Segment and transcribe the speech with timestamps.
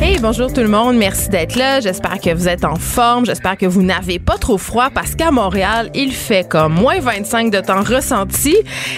[0.00, 0.96] Hey, bonjour tout le monde.
[0.96, 1.80] Merci d'être là.
[1.80, 3.26] J'espère que vous êtes en forme.
[3.26, 7.50] J'espère que vous n'avez pas trop froid parce qu'à Montréal, il fait comme moins 25
[7.50, 8.56] de temps ressenti.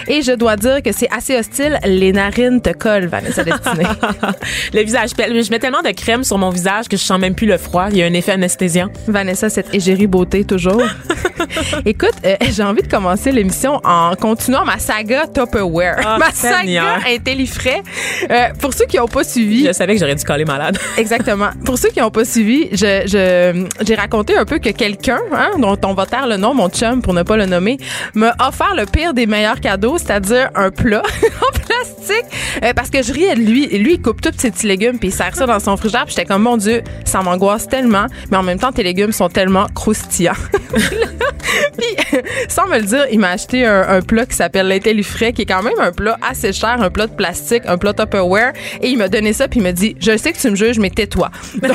[0.08, 1.78] Et je dois dire que c'est assez hostile.
[1.86, 3.86] Les narines te collent, Vanessa Destinée.
[4.74, 5.42] le visage pèle.
[5.42, 7.86] Je mets tellement de crème sur mon visage que je sens même plus le froid.
[7.90, 8.88] Il y a un effet anesthésiant.
[9.08, 10.82] Vanessa, cette égérie beauté toujours.
[11.86, 15.96] Écoute, euh, j'ai envie de commencer l'émission en continuant ma saga Tupperware.
[16.00, 17.82] Oh, ma saga Intellifrais.
[18.30, 20.78] Euh, pour ceux qui n'ont pas suivi, Je savais que j'aurais dû coller malade.
[20.96, 21.50] Exactement.
[21.64, 25.50] Pour ceux qui n'ont pas suivi, je, je- j'ai raconté un peu que quelqu'un, hein,
[25.58, 27.78] dont on va taire le nom, mon chum, pour ne pas le nommer,
[28.14, 31.02] m'a offert le pire des meilleurs cadeaux, c'est-à-dire un plat
[31.42, 32.26] en plastique,
[32.64, 33.66] euh, parce que je riais de lui.
[33.78, 36.24] Lui, il coupe tous ses petits légumes, puis il sert ça dans son frigidaire, j'étais
[36.24, 40.32] comme, mon Dieu, ça m'angoisse tellement, mais en même temps, tes légumes sont tellement croustillants.
[41.78, 45.42] Puis, sans me le dire, il m'a acheté un, un plat qui s'appelle l'Intellifrais, qui
[45.42, 48.52] est quand même un plat assez cher, un plat de plastique, un plat Tupperware.
[48.82, 50.78] Et il m'a donné ça, puis il m'a dit Je sais que tu me juges,
[50.80, 51.30] mais tais-toi.
[51.62, 51.70] Donc,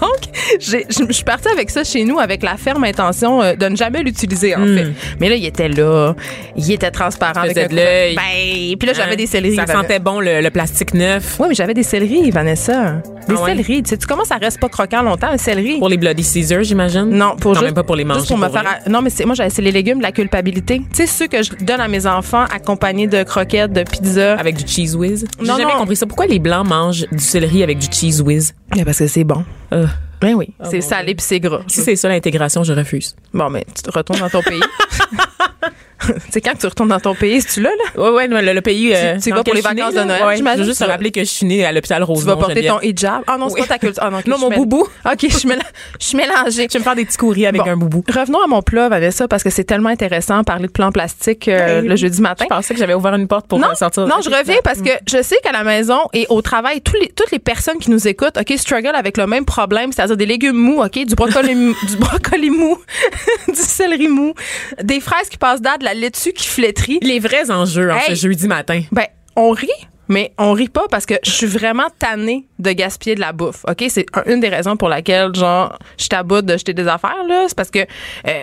[0.00, 0.20] donc,
[0.60, 3.76] je je suis partie avec ça chez nous avec la ferme intention euh, de ne
[3.76, 4.92] jamais l'utiliser, en fait.
[5.20, 6.14] Mais là, il était là,
[6.56, 7.40] il était transparent.
[7.40, 8.14] avec Faisait de l'œil.
[8.16, 9.16] Ben, puis là, j'avais Hein?
[9.16, 9.56] des céleris.
[9.56, 11.36] Ça sentait bon le, le plastique neuf.
[11.38, 13.02] Oui, mais j'avais des céleris, Vanessa.
[13.28, 13.50] Des Ah ouais?
[13.54, 13.82] céleris.
[13.82, 15.78] Tu sais, tu comment ça reste pas croquant longtemps, un céleri?
[15.78, 17.04] Pour les Bloody Caesar, j'imagine?
[17.10, 18.20] Non, pour non, juste, même pas pour les manger.
[18.20, 18.64] juste pour me faire.
[18.88, 20.78] Non, mais moi, c'est les légumes la culpabilité.
[20.80, 24.34] Tu sais, ceux que je donne à mes enfants accompagnés de croquettes, de pizza.
[24.34, 25.26] Avec du cheese whiz?
[25.40, 25.78] J'ai Non, jamais non.
[25.80, 26.06] compris ça.
[26.06, 28.54] Pourquoi les blancs mangent du céleri avec du cheese whiz?
[28.76, 29.44] Mais parce que c'est bon.
[29.72, 29.86] Euh,
[30.20, 31.60] Ben oui, Ah, c'est salé puis c'est gras.
[31.68, 33.14] si c'est ça l'intégration, je refuse.
[33.32, 34.60] Bon, mais tu te retournes dans ton pays.
[36.30, 38.10] c'est quand tu retournes dans ton pays, si tu là, là?
[38.12, 38.92] Ouais, non, le, le pays.
[38.94, 40.00] euh, tu dans vas pour les vacances de.
[40.00, 41.98] Noël, Ouais, j'imagine, Je veux juste tu te rappeler que je suis née à l'hôpital
[42.02, 42.26] Tu Rosemont.
[42.32, 42.72] vas porter Geneviève.
[42.74, 43.22] ton hijab.
[43.26, 43.60] Ah non, c'est Oui.
[43.62, 44.02] pas ta culture.
[44.04, 44.86] Ah non, Non, mon boubou.
[45.04, 46.66] OK, je suis mélangée.
[46.68, 48.04] Je vais me faire des petits courriers avec Bon, un boubou.
[48.08, 51.48] Revenons à mon plat, Vanessa, parce que c'est tellement intéressant de parler de plans plastiques
[51.48, 52.44] euh, le jeudi matin.
[52.48, 54.06] Je pensais que j'avais ouvert une porte pour non, euh, sortir.
[54.06, 57.08] non, je reviens parce que je sais qu'à la maison et au travail, tous les,
[57.08, 60.56] toutes les personnes qui nous écoutent, OK, struggle avec le même problème, c'est-à-dire des légumes
[60.56, 62.78] mous, OK, du brocoli, mou- du brocoli mou,
[63.48, 64.34] du céleri mou,
[64.82, 66.98] des fraises qui passent date, la laitue qui flétrit.
[67.02, 68.14] Les vrais enjeux en Hey.
[68.16, 68.82] ce jeudi matin.
[68.92, 69.06] Ben,
[69.36, 69.68] on rit,
[70.08, 73.64] mais on rit pas parce que je suis vraiment tannée de gaspiller de la bouffe.
[73.68, 77.24] OK, c'est un- une des raisons pour laquelle genre je taboute de jeter des affaires
[77.28, 77.84] là, c'est parce que euh,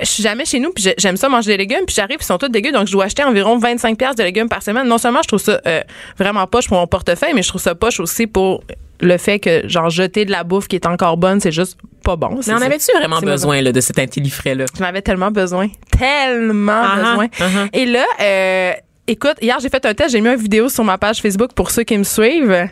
[0.01, 2.23] je suis jamais chez nous puis j'ai- j'aime ça manger des légumes puis j'arrive ils
[2.25, 4.87] sont tous dégueux donc je dois acheter environ 25 pièces de légumes par semaine.
[4.87, 5.81] Non seulement je trouve ça euh,
[6.17, 8.63] vraiment poche pour mon portefeuille, mais je trouve ça poche aussi pour
[9.01, 12.15] le fait que genre jeter de la bouffe qui est encore bonne, c'est juste pas
[12.15, 12.39] bon.
[12.47, 14.65] Mais en avais-tu vraiment besoin là, de cet intellifrais-là?
[14.79, 15.67] J'en avais tellement besoin.
[15.91, 17.25] Tellement Uh-huh, besoin.
[17.25, 17.69] uh-huh.
[17.73, 18.73] Et là, euh,
[19.07, 20.11] écoute, hier, j'ai fait un test.
[20.11, 22.69] J'ai mis une vidéo sur ma page Facebook pour ceux qui me suivent.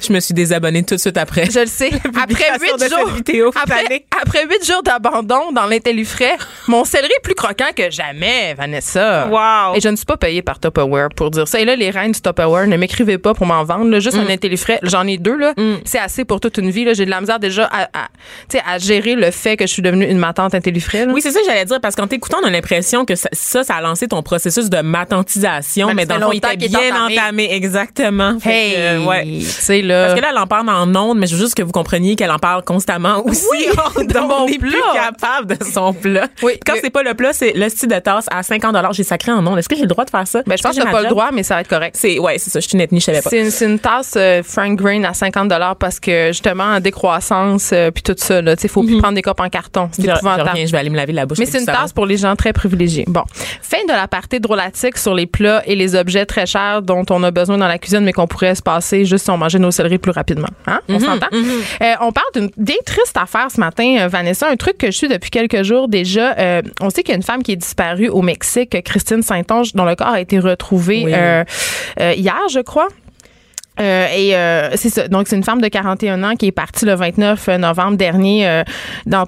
[0.00, 1.46] Je me suis désabonnée tout de suite après.
[1.50, 1.90] Je le sais.
[2.22, 3.08] Après huit jours.
[3.14, 6.36] vidéo après, après huit jours d'abandon dans l'intellifrais,
[6.68, 9.26] mon céleri est plus croquant que jamais, Vanessa.
[9.28, 9.76] Wow.
[9.76, 11.60] Et je ne suis pas payée par Tupperware pour dire ça.
[11.60, 13.90] Et là, les reines du Tupperware, ne m'écrivez pas pour m'en vendre.
[13.90, 14.00] là.
[14.00, 14.20] Juste Mm.
[14.20, 14.78] un intellifrais.
[14.82, 15.54] J'en ai deux, là.
[15.84, 16.86] C'est assez pour toute une vie.
[16.94, 20.18] J'ai de la misère déjà à, à, gérer le fait que je suis devenue une
[20.18, 21.12] matante intellifrais, là.
[21.12, 23.62] Oui, c'est ça que j'allais dire, parce qu'en t'écoutant, on a l'impression que ça, ça,
[23.64, 26.80] ça a lancé ton processus de matantisation, Ben, mais dans le fond, il était bien
[26.94, 27.18] entamé.
[27.18, 27.48] entamé.
[27.54, 28.36] Exactement.
[28.44, 28.74] Hey!
[28.76, 29.40] euh, ouais.
[29.80, 30.06] Sais, là.
[30.06, 32.16] Parce que là, elle en parle en ondes, mais je veux juste que vous compreniez
[32.16, 33.46] qu'elle en parle constamment aussi.
[33.50, 33.66] Oui,
[34.06, 35.10] de Donc, mon on n'est plus plat.
[35.10, 36.28] capable de son plat.
[36.42, 39.32] Oui, Quand c'est pas le plat, c'est le style de tasse à 50 J'ai sacré
[39.32, 39.58] en ondes.
[39.58, 40.42] Est-ce que j'ai le droit de faire ça?
[40.46, 41.96] Ben, je pense que j'ai pas le droit, mais ça va être correct.
[41.98, 42.60] C'est, ouais, c'est ça.
[42.60, 43.30] Je suis une ethnie, je savais pas.
[43.30, 47.90] C'est une, une tasse euh, Frank Green à 50 parce que justement en décroissance euh,
[47.90, 50.50] puis tout ça là, tu sais faut plus prendre des copes en carton, c'est épouvantable.
[50.64, 51.38] je vais aller me laver la bouche.
[51.38, 53.04] Mais c'est une tasse pour les gens très privilégiés.
[53.06, 53.22] Bon,
[53.62, 57.22] fin de la partie drôlatique sur les plats et les objets très chers dont on
[57.22, 59.69] a besoin dans la cuisine, mais qu'on pourrait se passer juste si on mangeait nos
[59.70, 60.48] céleris plus rapidement.
[60.66, 60.80] Hein?
[60.88, 61.26] On s'entend?
[61.32, 64.48] Euh, on parle d'une des tristes affaires ce matin, euh, Vanessa.
[64.48, 66.34] Un truc que je suis depuis quelques jours déjà.
[66.38, 69.72] Euh, on sait qu'il y a une femme qui est disparue au Mexique, Christine Saint-Onge,
[69.74, 71.12] dont le corps a été retrouvé Oui.
[71.14, 71.44] euh,
[72.16, 72.88] hier, je crois.
[73.80, 75.08] Euh, et euh, c'est ça.
[75.08, 78.62] Donc, c'est une femme de 41 ans qui est partie le 29 novembre dernier euh,
[79.06, 79.24] dans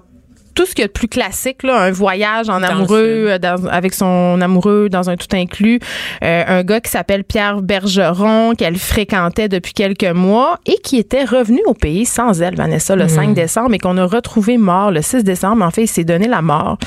[0.54, 3.38] tout ce qu'il y a de plus classique, là, un voyage en Dans amoureux euh,
[3.38, 5.80] dans- avec son amoureux dans un tout inclus,
[6.22, 11.24] Euh, un gars qui s'appelle Pierre Bergeron qu'elle fréquentait depuis quelques mois et qui était
[11.24, 15.02] revenu au pays sans elle, Vanessa, le 5 décembre et qu'on a retrouvé mort le
[15.02, 15.64] 6 décembre.
[15.64, 16.78] En fait, il s'est donné la mort.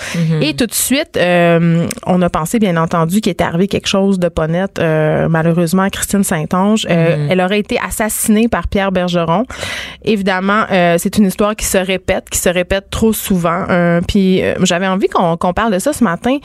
[0.42, 4.20] Et tout de suite, euh, on a pensé bien entendu qu'il était arrivé quelque chose
[4.20, 6.86] de pas net, euh, malheureusement à Christine Saint-Onge.
[6.90, 9.46] Euh, Elle aurait été assassinée par Pierre Bergeron.
[10.04, 13.55] Évidemment, euh, c'est une histoire qui se répète, qui se répète trop souvent.
[13.70, 16.38] Euh, puis euh, j'avais envie qu'on qu'on parle de ça ce matin.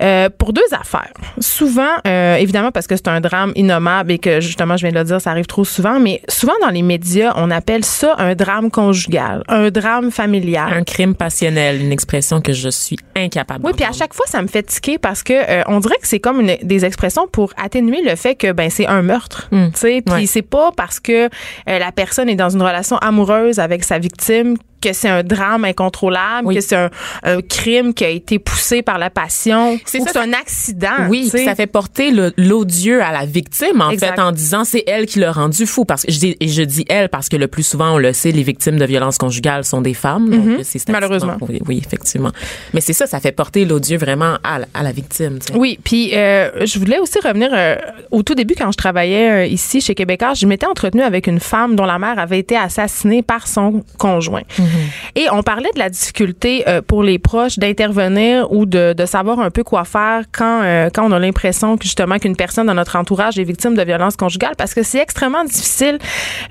[0.00, 1.12] Euh, pour deux affaires.
[1.38, 4.98] Souvent, euh, évidemment, parce que c'est un drame innommable et que justement, je viens de
[4.98, 8.34] le dire, ça arrive trop souvent, mais souvent dans les médias, on appelle ça un
[8.34, 10.72] drame conjugal, un drame familial.
[10.72, 13.60] Un crime passionnel, une expression que je suis incapable.
[13.64, 16.08] Oui, puis à chaque fois, ça me fait tiquer parce que euh, on dirait que
[16.08, 19.66] c'est comme une, des expressions pour atténuer le fait que ben c'est un meurtre, Mm.
[19.74, 20.02] tu sais.
[20.04, 20.26] Puis Ouais.
[20.26, 21.28] c'est pas parce que
[21.66, 26.46] la personne est dans une relation amoureuse avec sa victime que c'est un drame incontrôlable,
[26.48, 26.56] Oui.
[26.56, 26.90] que c'est un,
[27.22, 30.32] un crime qui a été poussé par la passion, C'est ou ça, que c'est un
[30.32, 31.08] accident.
[31.08, 34.14] Oui, ça fait porter l'odieux à la victime, en Exact.
[34.16, 35.84] fait, en disant c'est elle qui l'a rendu fou.
[35.84, 38.12] Parce que je dis, et je dis elle parce que le plus souvent, on le
[38.12, 40.28] sait, les victimes de violences conjugales sont des femmes.
[40.30, 41.00] donc c'est statistiquement Mhm.
[41.00, 41.36] Malheureusement.
[41.68, 42.30] Oui, effectivement.
[42.74, 45.38] Mais c'est ça, ça fait porter l'odieux vraiment à, la- à la victime.
[45.38, 45.58] tu sais.
[45.58, 47.76] Oui, puis euh, je voulais aussi revenir euh,
[48.10, 51.40] au tout début quand je travaillais euh, ici chez Québécois, je m'étais entretenue avec une
[51.40, 54.42] femme dont la mère avait été assassinée par son conjoint.
[55.16, 59.40] Et on parlait de la difficulté euh, pour les proches d'intervenir ou de, de savoir
[59.40, 62.74] un peu quoi faire quand euh, quand on a l'impression que justement qu'une personne dans
[62.74, 65.98] notre entourage est victime de violences conjugales parce que c'est extrêmement difficile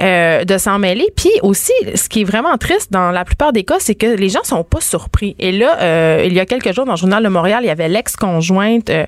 [0.01, 1.07] euh, de s'en mêler.
[1.15, 4.29] Puis aussi, ce qui est vraiment triste dans la plupart des cas, c'est que les
[4.29, 5.35] gens sont pas surpris.
[5.39, 7.71] Et là, euh, il y a quelques jours dans le journal de Montréal, il y
[7.71, 9.05] avait l'ex-conjointe euh,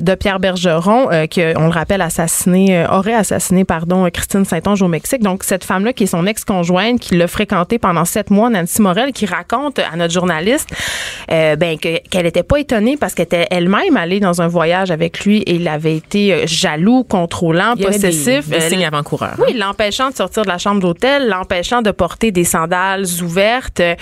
[0.00, 4.88] de Pierre Bergeron euh, qui, on le rappelle, assassiné, aurait assassiné, pardon, Christine Saint-Onge au
[4.88, 5.22] Mexique.
[5.22, 9.12] Donc cette femme-là qui est son ex-conjointe, qui l'a fréquenté pendant sept mois, Nancy Morel,
[9.12, 10.68] qui raconte à notre journaliste
[11.30, 14.90] euh, ben que- qu'elle était pas étonnée parce qu'elle était elle-même allée dans un voyage
[14.90, 18.48] avec lui et il avait été euh, jaloux, contrôlant, Il y avait des, possessif.
[18.48, 19.36] des Euh, signes avant-coureurs.
[19.46, 23.94] oui, l'empêchant de sortir de la chambre d'hôtel, l'empêchant de porter des sandales ouvertes, euh,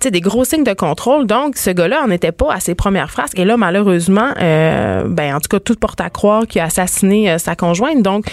[0.00, 1.26] sais, des gros signes de contrôle.
[1.26, 3.30] Donc, ce gars-là en était pas à ses premières phrases.
[3.36, 7.30] Et là, malheureusement, euh, ben, en tout cas, tout porte à croire qu'il a assassiné
[7.30, 8.02] euh, sa conjointe.
[8.02, 8.24] Donc,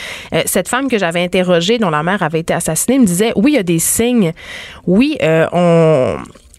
[0.46, 3.56] cette femme que j'avais interrogée, dont la mère avait été assassinée, me disait, oui, il
[3.56, 4.34] y a des signes.
[4.88, 5.48] Oui, euh,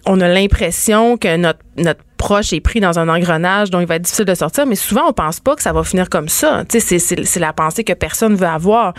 [0.07, 3.97] on, a l'impression que notre, notre proche est pris dans un engrenage dont il va
[3.97, 6.65] être difficile de sortir, mais souvent on pense pas que ça va finir comme ça.
[6.69, 8.95] C'est- la pensée que personne veut avoir.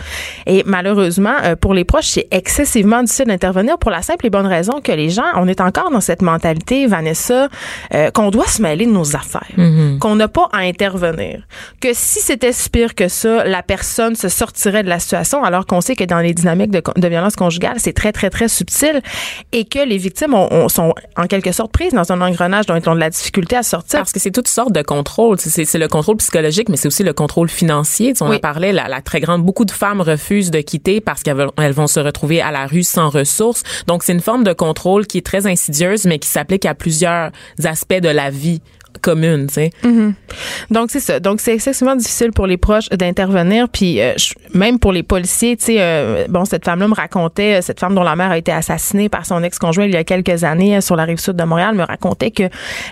[0.46, 4.46] Et malheureusement, euh, pour les proches, c'est excessivement difficile d'intervenir pour la simple et bonne
[4.46, 7.48] raison que les gens, on est encore dans cette mentalité, Vanessa,
[7.94, 9.42] euh, qu'on doit se mêler de nos affaires,
[10.00, 11.42] qu'on n'a pas à intervenir,
[11.80, 15.66] que si c'était si pire que ça, la personne se sortirait de la situation, alors
[15.66, 19.00] qu'on sait que dans les dynamiques de, de violence conjugale, c'est très très très subtil
[19.52, 22.76] et que les victimes ont- ont- sont en quelque sorte prises dans un engrenage dont
[22.76, 24.00] ils ont de la difficulté à sortir.
[24.00, 25.38] Parce que c'est toutes sortes de contrôles.
[25.40, 28.14] C'est c'est le contrôle psychologique, mais c'est aussi le contrôle financier.
[28.20, 28.36] On Oui.
[28.36, 31.86] en parlait, la, la très grande, beaucoup de femmes refusent de quitter parce qu'elles vont
[31.86, 33.62] se retrouver à la rue sans ressources.
[33.86, 37.30] Donc, c'est une forme de contrôle qui est très insidieuse, mais qui s'applique à plusieurs
[37.64, 38.60] aspects de la vie
[38.98, 39.70] commune, tu sais.
[40.70, 41.20] Donc c'est ça.
[41.20, 44.12] Donc c'est excessivement difficile pour les proches d'intervenir, puis euh,
[44.54, 45.56] même pour les policiers.
[45.56, 48.38] Tu sais, euh, bon cette femme-là me racontait, euh, cette femme dont la mère a
[48.38, 51.44] été assassinée par son ex-conjoint il y a quelques années sur la rive sud de
[51.44, 52.44] Montréal, me racontait que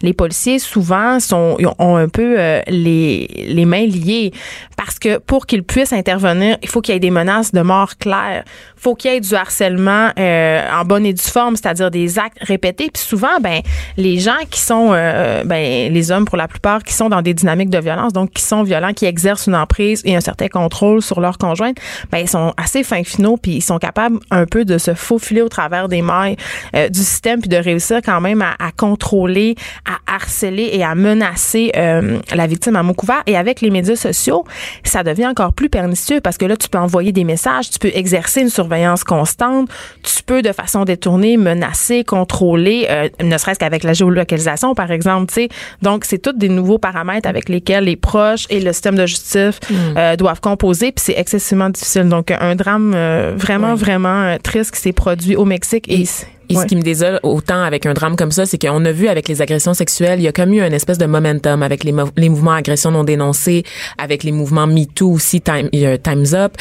[0.02, 2.36] les policiers souvent sont ont- un peu
[2.68, 4.32] les les mains liées
[4.76, 7.96] parce que pour qu'ils puissent intervenir, il faut qu'il y ait des menaces de mort
[7.98, 8.44] claires.
[8.76, 12.90] Faut qu'il y ait du harcèlement en bonne et due forme, c'est-à-dire des actes répétés.
[12.92, 13.60] Puis souvent, ben
[13.96, 17.78] les gens qui sont, ben hommes pour la plupart, qui sont dans des dynamiques de
[17.78, 21.38] violence, donc qui sont violents, qui exercent une emprise et un certain contrôle sur leur
[21.38, 21.76] conjointe,
[22.10, 25.42] ben ils sont assez fins finaux, puis ils sont capables un peu de se faufiler
[25.42, 26.36] au travers des mailles
[26.74, 30.94] euh, du système, puis de réussir quand même à, à contrôler, à harceler et à
[30.94, 33.22] menacer euh, la victime à mot couvert.
[33.26, 34.44] Et avec les médias sociaux,
[34.84, 37.90] ça devient encore plus pernicieux parce que là, tu peux envoyer des messages, tu peux
[37.94, 39.68] exercer une surveillance constante,
[40.02, 45.26] tu peux de façon détournée menacer, contrôler, euh, ne serait-ce qu'avec la géolocalisation, par exemple.
[45.32, 45.48] tu sais.
[45.82, 49.58] Donc, c'est tous des nouveaux paramètres avec lesquels les proches et le système de justice
[49.96, 52.08] euh, doivent composer, puis c'est excessivement difficile.
[52.08, 53.78] Donc, un drame euh, vraiment, Oui.
[53.80, 55.86] vraiment euh, triste qui s'est produit au Mexique.
[55.88, 56.04] Et,
[56.48, 56.62] Et ouais.
[56.62, 59.26] ce qui me désole autant avec un drame comme ça, c'est qu'on a vu avec
[59.28, 62.52] les agressions sexuelles, il y a comme eu une espèce de momentum avec les mouvements
[62.52, 63.64] agressions non dénoncées,
[63.98, 66.52] avec les mouvements MeToo aussi, time, euh, Time's Up.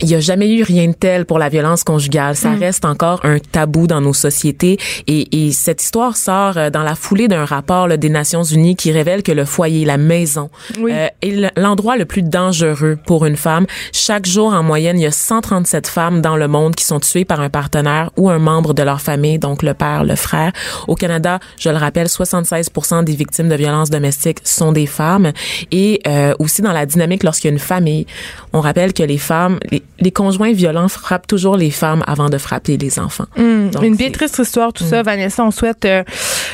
[0.00, 2.34] Il n'y a jamais eu rien de tel pour la violence conjugale.
[2.34, 4.76] Ça reste encore un tabou dans nos sociétés.
[5.06, 8.74] Et, et cette histoire sort euh, dans la foulée d'un rapport là, des Nations Unies
[8.74, 10.90] qui révèle que le foyer, la maison, Oui.
[10.92, 13.66] euh, est le- l'endroit le plus dangereux pour une femme.
[13.92, 17.24] Chaque jour, en moyenne, il y a 137 femmes dans le monde qui sont tuées
[17.24, 20.50] par un partenaire ou un membre de leur famille, donc le père, le frère.
[20.88, 25.32] Au Canada, je le rappelle, 76% des victimes de violences domestiques sont des femmes.
[25.70, 28.06] Et euh, aussi dans la dynamique lorsqu'il y a une famille,
[28.52, 32.38] on rappelle que les femmes, les, les conjoints violents frappent toujours les femmes avant de
[32.38, 33.26] frapper les enfants.
[33.36, 35.02] Donc, Hum, une bien triste histoire, tout ça.
[35.02, 36.02] Vanessa, on souhaite euh,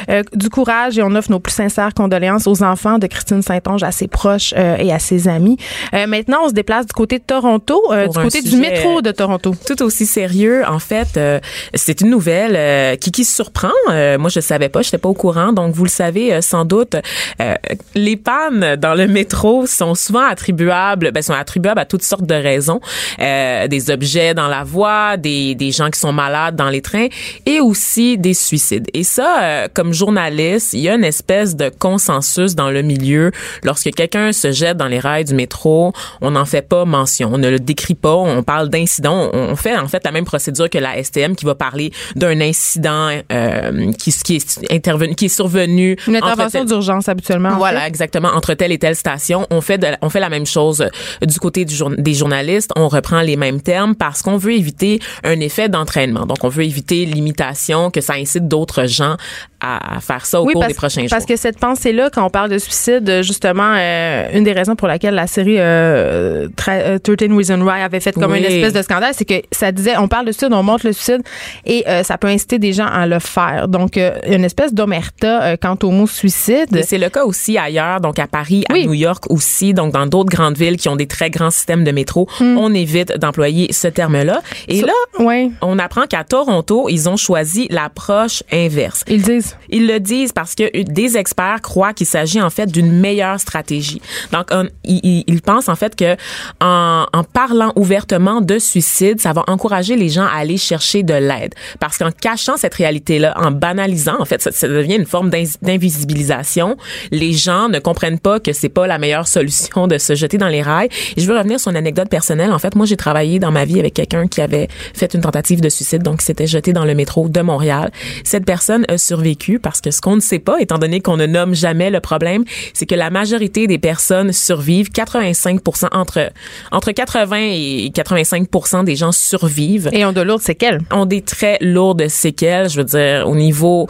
[0.09, 3.83] euh, du courage et on offre nos plus sincères condoléances aux enfants de Christine Saint-Onge,
[3.83, 5.57] à ses proches euh, et à ses amis.
[5.95, 9.11] Euh, maintenant, on se déplace du côté de Toronto, euh, du côté du métro de
[9.11, 9.55] Toronto.
[9.67, 10.63] tout aussi sérieux.
[10.69, 11.41] En fait, euh,
[11.75, 13.71] c'est une nouvelle euh, qui, qui surprend.
[13.91, 15.53] Euh, moi, je savais pas, j'étais pas au courant.
[15.53, 16.97] Donc, vous le savez sans doute,
[17.41, 17.55] euh,
[17.95, 22.35] les pannes dans le métro sont souvent attribuables, ben, sont attribuables à toutes sortes de
[22.35, 22.81] raisons.
[23.21, 27.09] Euh, des objets dans la voie, des, des gens qui sont malades dans les trains
[27.47, 28.87] et aussi des suicides.
[28.95, 33.33] Et ça, euh, comme journaliste, il y a une espèce de consensus dans le milieu.
[33.63, 37.31] Lorsque quelqu'un se jette dans les rails du métro, on n'en fait pas mention.
[37.33, 38.15] On ne le décrit pas.
[38.15, 39.31] On parle d'incident.
[39.33, 43.11] On, fait en fait la même procédure que la STM qui va parler d'un incident
[43.33, 45.97] euh, qui, qui est intervenu, qui est survenu.
[46.07, 47.51] Une intervention d'urgence habituellement.
[47.51, 47.89] en voilà, fait.
[47.89, 48.29] exactement.
[48.29, 51.39] Entre telle et telle station, on fait de, on fait la même chose euh, du
[51.39, 52.71] côté du jour- des journalistes.
[52.77, 56.27] On reprend les mêmes termes parce qu'on veut éviter un effet d'entraînement.
[56.27, 59.17] Donc, on veut éviter l'imitation, que ça incite d'autres gens
[59.61, 61.29] à, à faire ça au cours parce, des prochains parce jours.
[61.29, 65.15] que cette pensée-là, quand on parle de suicide, justement, euh, une des raisons pour laquelle
[65.15, 68.39] la série euh, tra- euh, 13 Reasons Why avait fait comme Oui.
[68.39, 70.93] une espèce de scandale, c'est que ça disait, on parle de suicide, on montre le
[70.93, 71.23] suicide
[71.67, 73.69] et euh, ça peut inciter des gens à le faire.
[73.69, 76.75] Donc, euh, une espèce d'omerta euh, quant au mot suicide.
[76.77, 78.87] Et c'est le cas aussi ailleurs, donc à Paris, à Oui.
[78.87, 81.91] New York aussi, donc dans d'autres grandes villes qui ont des très grands systèmes de
[81.93, 84.41] métro, on évite d'employer ce terme-là.
[84.69, 89.05] Et là, Oui, on apprend qu'à Toronto, ils ont choisi l'approche inverse.
[89.09, 89.57] ils disent.
[89.69, 94.01] Ils le disent parce que des experts croient qu'il s'agit en fait d'une meilleure stratégie.
[94.33, 96.17] Donc, on- ils, pensent en fait que
[96.61, 101.55] en, parlant ouvertement de suicide, ça va encourager les gens à aller chercher de l'aide.
[101.79, 106.77] Parce qu'en cachant cette réalité-là, en banalisant, en fait, ça, devient une forme d'in- d'invisibilisation.
[107.11, 110.49] Les gens ne comprennent pas que c'est pas la meilleure solution de se jeter dans
[110.49, 110.89] les rails.
[111.17, 112.53] Je veux revenir sur une anecdote personnelle.
[112.53, 115.61] En fait, moi, j'ai travaillé dans ma vie avec quelqu'un qui avait fait une tentative
[115.61, 117.91] de suicide, donc s'était jeté dans le métro de Montréal.
[118.25, 121.27] Cette personne a survécu parce que ce qu'on ne sait pas, étant donné qu'on ne
[121.27, 124.91] nomme jamais le problème, c'est que la majorité des personnes survivent.
[124.91, 125.61] 85
[125.93, 126.31] entre
[126.73, 130.81] entre 80 et 85 des gens survivent Et ont de lourdes séquelles.
[130.91, 133.89] ont des très lourdes séquelles, je veux dire, au niveau,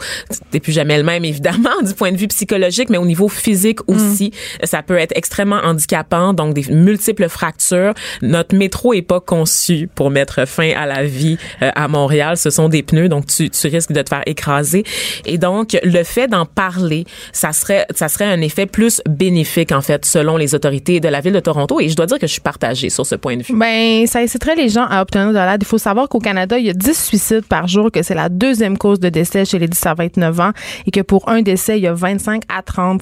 [0.51, 3.79] t'es plus jamais le même, évidemment, du point de vue psychologique, mais au niveau physique
[3.87, 4.31] aussi,
[4.63, 7.93] ça peut être extrêmement handicapant, donc des multiples fractures.
[8.21, 12.37] Notre métro est pas conçu pour mettre fin à la vie euh, à Montréal.
[12.37, 14.83] Ce sont des pneus, donc tu, tu risques de te faire écraser.
[15.25, 15.50] Et donc,
[15.83, 20.37] le fait d'en parler, ça serait, ça serait un effet plus bénéfique, en fait, selon
[20.37, 21.79] les autorités de la ville de Toronto.
[21.79, 23.55] Et je dois dire que je suis partagée sur ce point de vue.
[23.55, 25.61] Ben, ça inciterait les gens à obtenir de l'aide.
[25.61, 28.29] Il faut savoir qu'au Canada, il y a 10 suicides par jour, que c'est la
[28.29, 30.51] deuxième cause de décès chez les 10 à 29 ans
[30.85, 33.01] et que pour un décès, il y a 25 à 30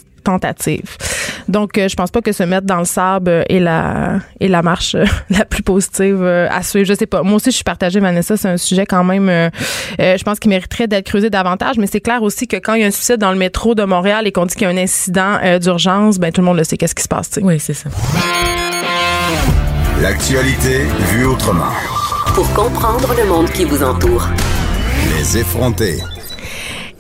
[1.48, 4.48] Donc, euh, je pense pas que se mettre dans le sable euh, est la, est
[4.48, 6.86] la marche euh, la plus positive euh, à suivre.
[6.86, 7.24] Je sais pas.
[7.24, 8.38] Moi aussi, je suis partagée, Vanessa.
[8.38, 9.50] C'est un sujet quand même, euh,
[10.00, 11.78] euh, je pense qu'il mériterait d'être creusé davantage.
[11.78, 13.84] Mais c'est clair aussi que quand il y a un suicide dans le métro de
[13.84, 16.58] Montréal et qu'on dit qu'il y a un incident euh, d'urgence, ben tout le monde
[16.58, 16.78] le sait.
[16.78, 17.46] Qu'est-ce qui se passe, tu sais.
[17.46, 17.90] Oui, c'est ça.
[20.02, 21.74] L'actualité vue autrement.
[22.36, 24.30] Pour comprendre le monde qui vous entoure.
[25.18, 25.98] Les effronter.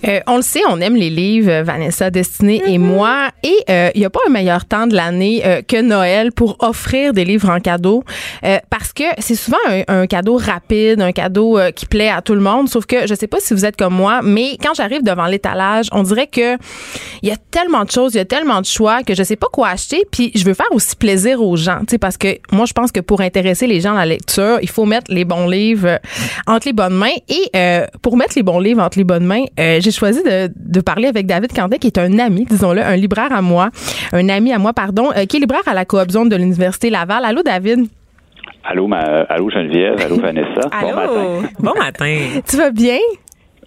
[0.08, 3.30] Euh, on le sait, on aime les livres, euh, Vanessa Destinée et moi.
[3.44, 6.58] Et euh, il n'y a pas un meilleur temps de l'année euh, que Noël pour
[6.60, 8.04] offrir des livres en cadeau.
[8.44, 12.22] Euh, parce que c'est souvent un, un cadeau rapide, un cadeau euh, qui plaît à
[12.22, 12.70] tout le monde.
[12.70, 15.88] Sauf que je sais pas si vous êtes comme moi, mais quand j'arrive devant l'étalage,
[15.92, 16.58] on dirait que
[17.22, 19.36] il y a tellement de choses, il y a tellement de choix que je sais
[19.36, 20.04] pas quoi acheter.
[20.12, 21.80] Puis je veux faire aussi plaisir aux gens.
[21.80, 24.60] tu sais, Parce que moi, je pense que pour intéresser les gens à la lecture,
[24.62, 25.98] il faut mettre les bons livres euh,
[26.48, 27.08] entre les bonnes mains.
[27.28, 30.50] Et euh, pour mettre les bons livres entre les bonnes mains, euh, j'ai choisi de,
[30.56, 33.70] de parler avec David Candet, qui est un ami, disons-le, un libraire à moi,
[34.14, 36.90] un ami à moi, pardon, euh, qui est libraire à la coop zone de l'Université
[36.90, 37.26] Laval.
[37.26, 37.88] Allô, David?
[38.64, 40.62] Allô, ma, allô Geneviève, allô Vanessa.
[40.82, 41.50] Bon matin.
[41.60, 42.42] Bon matin.
[42.48, 43.00] Tu vas bien?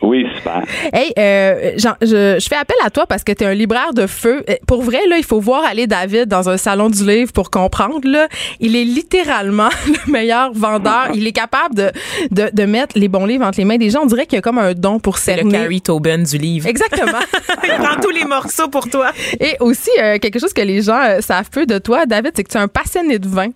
[0.02, 0.62] Oui, super.
[0.92, 3.94] Hey, euh, Jean, je, je fais appel à toi parce que tu es un libraire
[3.94, 4.42] de feu.
[4.50, 7.50] Euh, Pour vrai, là, il faut voir aller David dans un salon du livre pour
[7.50, 8.00] comprendre.
[8.04, 8.26] Là,
[8.58, 9.68] il est littéralement
[10.06, 11.10] le meilleur vendeur.
[11.14, 11.90] Il est capable de,
[12.32, 14.00] de, de mettre les bons livres entre les mains des gens.
[14.02, 15.58] On dirait qu'il y a comme un don pour C'est le cerner.
[15.58, 16.66] Carrie Tobin du livre.
[16.66, 17.18] Exactement.
[17.64, 19.12] Il prend tous les morceaux pour toi.
[19.38, 22.42] Et aussi, euh, quelque chose que les gens euh, savent peu de toi, David, c'est
[22.42, 23.50] que tu es un passionné de vin.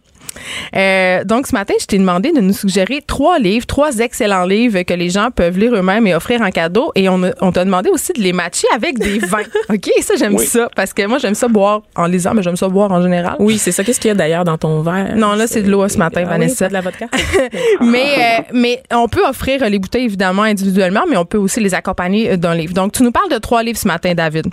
[0.76, 4.82] Euh, donc, ce matin, je t'ai demandé de nous suggérer trois livres, trois excellents livres
[4.82, 6.92] que les gens peuvent lire eux-mêmes et offrir en cadeau.
[6.94, 7.20] Et on,
[7.52, 9.38] t'a demandé aussi de les matcher avec des vins.
[9.70, 9.90] OK?
[10.02, 10.46] Ça, j'aime Oui.
[10.46, 10.68] ça.
[10.76, 13.36] Parce que moi, j'aime ça boire en lisant, mais j'aime ça boire en général.
[13.38, 13.84] Oui, c'est ça.
[13.84, 15.14] Qu'est-ce qu'il y a d'ailleurs dans ton verre?
[15.16, 16.52] Non, là, c'est de l'eau ce matin, Ah Vanessa.
[16.52, 17.06] Oui, c'est de la vodka.
[17.80, 21.74] Mais, euh, mais on peut offrir les bouteilles, évidemment, individuellement, mais on peut aussi les
[21.74, 22.74] accompagner euh, d'un livre.
[22.74, 24.46] Donc, tu nous parles de trois livres ce matin, David.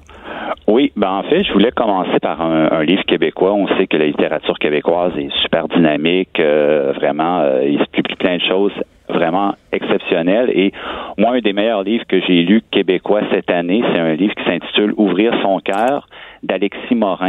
[0.67, 3.53] Oui, ben en fait, je voulais commencer par un, un livre québécois.
[3.53, 8.15] On sait que la littérature québécoise est super dynamique, euh, vraiment, euh, il se publie
[8.15, 8.73] plein de choses
[9.09, 10.49] vraiment exceptionnel.
[10.53, 10.71] Et
[11.17, 14.43] moi, un des meilleurs livres que j'ai lu québécois cette année, c'est un livre qui
[14.43, 16.07] s'intitule Ouvrir son cœur
[16.41, 17.27] d'Alexis Morin.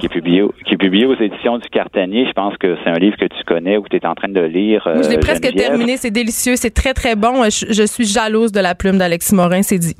[0.00, 2.26] Qui est publié, qui est publié aux éditions du Cartanier.
[2.26, 4.28] Je pense que c'est un livre que tu connais ou que tu es en train
[4.28, 4.82] de lire.
[4.86, 5.96] Moi, je l'ai euh, presque terminé.
[5.96, 6.56] C'est délicieux.
[6.56, 7.44] C'est très, très bon.
[7.44, 9.96] Je, je suis jalouse de la plume d'Alexis Morin, c'est dit.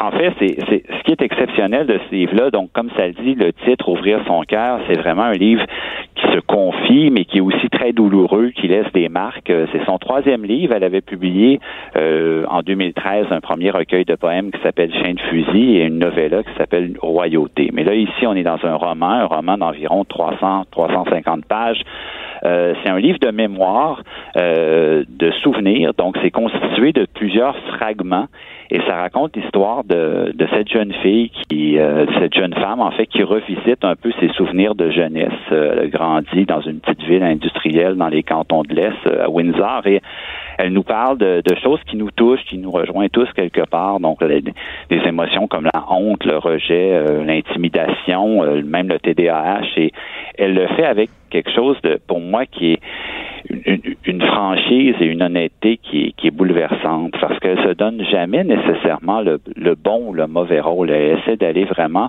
[0.00, 2.50] En fait, c'est ce qui est exceptionnel de ce livre-là.
[2.50, 5.62] Donc, comme ça le dit, le titre Ouvrir son cœur, c'est vraiment un livre
[6.14, 9.50] qui se confie, mais qui est aussi très douloureux, qui laisse des marques.
[9.50, 10.72] Euh, C'est son troisième livre.
[10.74, 11.60] Elle avait publié
[11.96, 15.98] euh, en 2013 un premier recueil de poèmes qui s'appelle Chien de fusil et une
[15.98, 17.70] novella qui s'appelle Royauté.
[17.74, 21.82] Mais là, ici, on est dans un roman, un roman d'environ 300, 350 pages.
[22.44, 24.02] Euh, c'est un livre de mémoire,
[24.36, 25.92] euh, de souvenirs.
[25.98, 28.28] Donc, c'est constitué de plusieurs fragments
[28.70, 32.90] et ça raconte l'histoire de, de cette jeune fille qui, euh, cette jeune femme en
[32.92, 35.32] fait, qui revisite un peu ses souvenirs de jeunesse.
[35.50, 39.24] Euh, elle a grandi dans une petite ville industrielle dans les cantons de l'Est, euh,
[39.24, 40.00] à Windsor, et
[40.58, 43.98] elle nous parle de, de choses qui nous touchent, qui nous rejoignent tous quelque part.
[43.98, 44.42] Donc, des
[45.06, 49.78] émotions comme la honte, le rejet, euh, l'intimidation, euh, même le TDAH.
[49.78, 49.92] Et
[50.36, 52.80] elle le fait avec quelque chose pour moi, qui est
[54.06, 59.74] une, franchise et une honnêteté qui est, bouleversante parce qu'elle se donne jamais nécessairement le,
[59.74, 60.90] bon ou le mauvais rôle.
[60.90, 62.08] Elle essaie d'aller vraiment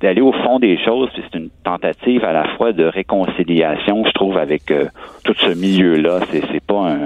[0.00, 4.10] d'aller au fond des choses, puis c'est une tentative à la fois de réconciliation, je
[4.10, 4.86] trouve, avec euh,
[5.24, 6.20] tout ce milieu-là.
[6.30, 6.96] C'est, c'est pas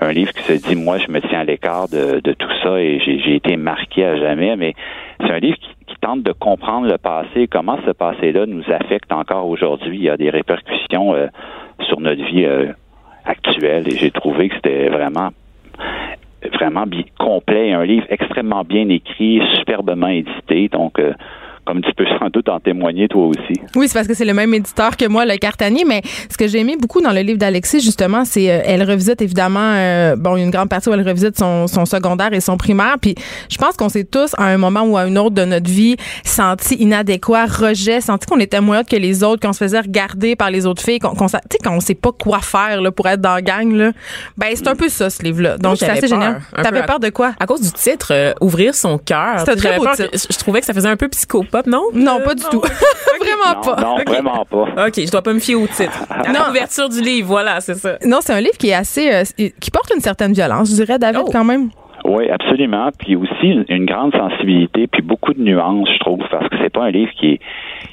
[0.00, 2.80] un, livre qui se dit, moi, je me tiens à l'écart de, de tout ça
[2.80, 4.74] et j'ai, j'ai été marqué à jamais, mais
[5.20, 9.12] c'est un livre qui, qui tente de comprendre le passé, comment ce passé-là nous affecte
[9.12, 9.96] encore aujourd'hui.
[9.96, 11.28] Il y a des répercussions euh,
[11.86, 12.72] sur notre vie euh,
[13.24, 15.30] actuelle et j'ai trouvé que c'était vraiment
[16.52, 16.84] vraiment
[17.18, 21.12] complet, un livre extrêmement bien écrit, superbement édité, donc euh,
[21.66, 23.60] comme tu peux sans doute en témoigner toi aussi.
[23.74, 25.84] Oui, c'est parce que c'est le même éditeur que moi, le Cartanier.
[25.86, 29.20] Mais ce que j'ai aimé beaucoup dans le livre d'Alexis, justement, c'est euh, elle revisite
[29.20, 32.32] évidemment, euh, bon, il y a une grande partie où elle revisite son, son secondaire
[32.32, 32.96] et son primaire.
[33.00, 33.14] Puis
[33.50, 35.96] je pense qu'on s'est tous, à un moment ou à un autre de notre vie,
[36.24, 40.36] senti inadéquat, rejet, senti qu'on était moins hot que les autres, qu'on se faisait regarder
[40.36, 42.90] par les autres filles, qu'on, qu'on, sa- tu sais, qu'on sait pas quoi faire là,
[42.92, 43.72] pour être dans la gang.
[43.72, 43.92] Là.
[44.36, 45.58] Ben, c'est un peu ça, ce livre-là.
[45.58, 46.40] Donc, c'est assez peur, génial.
[46.62, 47.32] T'avais peur de quoi?
[47.40, 49.40] À cause du titre, euh, Ouvrir son cœur.
[49.44, 51.08] C'est un très beau que- je trouvais que ça faisait un peu
[51.66, 51.84] non?
[51.94, 52.50] Non, Euh, pas du non.
[52.50, 52.60] tout.
[53.18, 53.80] Vraiment Non, pas.
[53.80, 54.86] non, vraiment pas.
[54.88, 56.04] OK, je dois pas me fier au titre.
[56.28, 56.32] Non.
[56.34, 57.96] la couverture du livre, voilà, c'est ça.
[58.04, 59.22] Non, c'est un livre qui est assez, euh,
[59.60, 61.30] qui porte une certaine violence, je dirais, David, Oh.
[61.32, 61.70] quand même.
[62.04, 62.90] Oui, absolument.
[62.96, 66.84] Puis aussi une- grande sensibilité, puis beaucoup de nuances, je trouve, parce que c'est pas
[66.84, 67.40] un livre qui est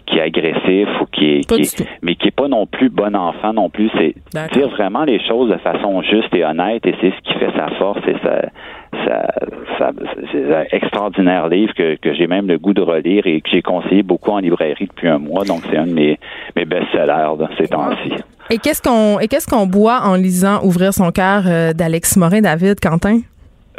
[0.06, 3.15] qui est agressif ou qui est, qui est- mais qui est pas non plus bon
[3.15, 3.89] enfant non plus.
[3.97, 4.13] C'est
[4.54, 7.69] dire vraiment les choses de façon juste et honnête, et c'est ce qui fait sa
[7.80, 8.41] force et sa,
[9.06, 9.27] sa,
[9.77, 9.91] sa-
[10.32, 13.62] c'est un extraordinaire livre que, que j'ai même le goût de relire et que j'ai
[13.62, 15.43] conseillé beaucoup en librairie depuis un mois.
[15.45, 16.19] Donc c'est un de mes,
[16.56, 18.12] mes best-sellers ces temps-ci.
[18.49, 22.41] Et qu'est-ce qu'on et qu'est-ce qu'on boit en lisant Ouvrir son cœur euh, d'Alex Morin,
[22.41, 23.19] David, Quentin?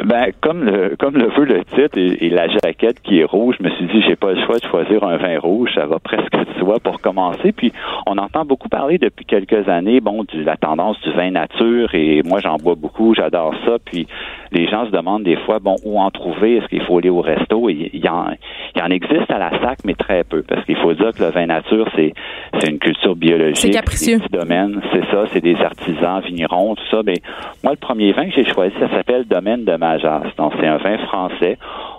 [0.03, 3.55] Ben, comme le comme le veut le titre et, et la jaquette qui est rouge,
[3.59, 5.99] je me suis dit j'ai pas le choix de choisir un vin rouge, ça va
[5.99, 7.53] presque de soi pour commencer.
[7.53, 7.71] Puis
[8.05, 12.21] on entend beaucoup parler depuis quelques années, bon, de la tendance du vin nature et
[12.23, 13.77] moi j'en bois beaucoup, j'adore ça.
[13.85, 14.05] Puis
[14.51, 17.21] les gens se demandent des fois bon où en trouver, est-ce qu'il faut aller au
[17.21, 17.69] resto?
[17.69, 18.25] Il y en
[18.75, 21.23] il y en existe à la sac mais très peu parce qu'il faut dire que
[21.23, 22.13] le vin nature c'est
[22.59, 24.19] c'est une culture biologique, C'est capricieux.
[24.29, 27.01] des domaines, c'est ça, c'est des artisans, vignerons, tout ça.
[27.05, 27.15] Mais
[27.63, 30.23] moi le premier vin que j'ai choisi, ça s'appelle Domaine de Majas.
[30.37, 31.57] Donc c'est un vin français.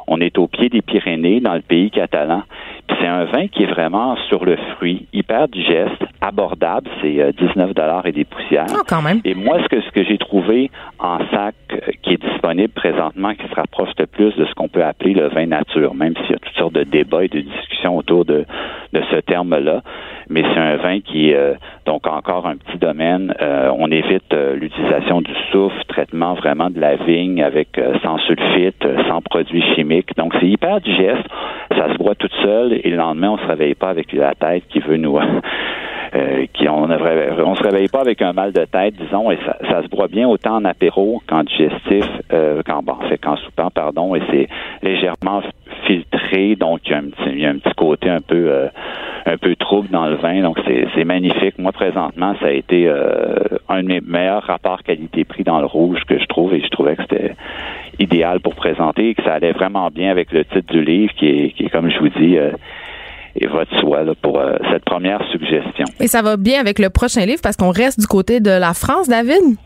[0.09, 2.43] On est au pied des Pyrénées, dans le pays catalan.
[2.87, 6.89] Puis c'est un vin qui est vraiment sur le fruit, hyper digeste, abordable.
[7.01, 8.67] C'est euh, 19 dollars et des poussières.
[8.73, 9.21] Oh, quand même.
[9.25, 13.35] Et moi, ce que, ce que j'ai trouvé en sac euh, qui est disponible présentement,
[13.35, 16.31] qui se rapproche le plus de ce qu'on peut appeler le vin nature, même s'il
[16.31, 18.45] y a toutes sortes de débats et de discussions autour de,
[18.93, 19.83] de ce terme-là.
[20.29, 23.35] Mais c'est un vin qui est euh, donc encore un petit domaine.
[23.41, 28.19] Euh, on évite euh, l'utilisation du soufre, traitement vraiment de la vigne avec euh, sans
[28.19, 30.17] sulfite, euh, sans produits chimiques.
[30.17, 31.27] Donc c'est hyper digeste.
[31.77, 34.65] Ça se boit toute seule et le lendemain, on se réveille pas avec la tête
[34.69, 35.19] qui veut nous
[36.15, 36.97] euh, qui on ne
[37.43, 40.09] on se réveille pas avec un mal de tête, disons, et ça, ça se boit
[40.09, 44.49] bien autant en apéro qu'en digestif, euh, qu'en bon, fait qu'en soupant, pardon, et c'est
[44.83, 45.43] légèrement
[45.87, 48.51] filtré, donc il y a un petit, il y a un petit côté un peu
[48.51, 48.69] euh,
[49.25, 51.59] un peu trouble dans le vin, donc c'est c'est magnifique.
[51.59, 53.37] Moi présentement, ça a été euh,
[53.69, 56.97] un de mes meilleurs rapports qualité-prix dans le rouge que je trouve, et je trouvais
[56.97, 57.35] que c'était
[57.99, 61.27] idéal pour présenter et que ça allait vraiment bien avec le titre du livre qui
[61.29, 62.51] est, qui est comme je vous dis, euh,
[63.41, 65.85] et va de soi là, pour euh, cette première suggestion.
[66.01, 68.73] Et ça va bien avec le prochain livre parce qu'on reste du côté de la
[68.75, 69.57] France, David?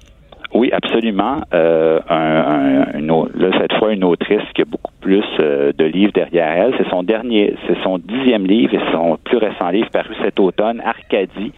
[0.53, 1.43] Oui, absolument.
[1.55, 5.71] Euh, un, un- une au- là, cette fois, une autrice qui a beaucoup plus euh,
[5.79, 6.75] de livres derrière elle.
[6.77, 10.83] C'est son dernier, c'est son dixième livre et son plus récent livre paru cet automne,
[10.85, 11.53] Arcadie,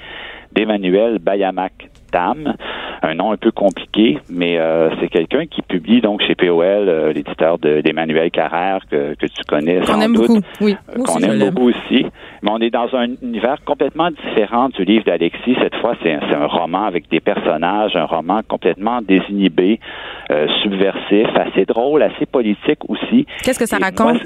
[0.55, 2.55] d'Emmanuel Bayamak Tam,
[3.03, 7.13] un nom un peu compliqué, mais euh, c'est quelqu'un qui publie donc chez POL, euh,
[7.13, 10.77] l'éditeur d'Emmanuel Carrère que, que tu connais Qu'on sans aime doute, beaucoup, oui.
[10.91, 12.07] euh, qu'on aime beaucoup aussi.
[12.43, 15.57] Mais on est dans un univers complètement différent du livre d'Alexis.
[15.63, 19.81] Cette fois, c'est un, roman avec des personnages, un roman complètement désinhibé,
[20.63, 23.27] subversif, assez drôle, assez politique aussi.
[23.43, 24.15] Qu'est-ce que ça Et raconte?
[24.15, 24.23] moi,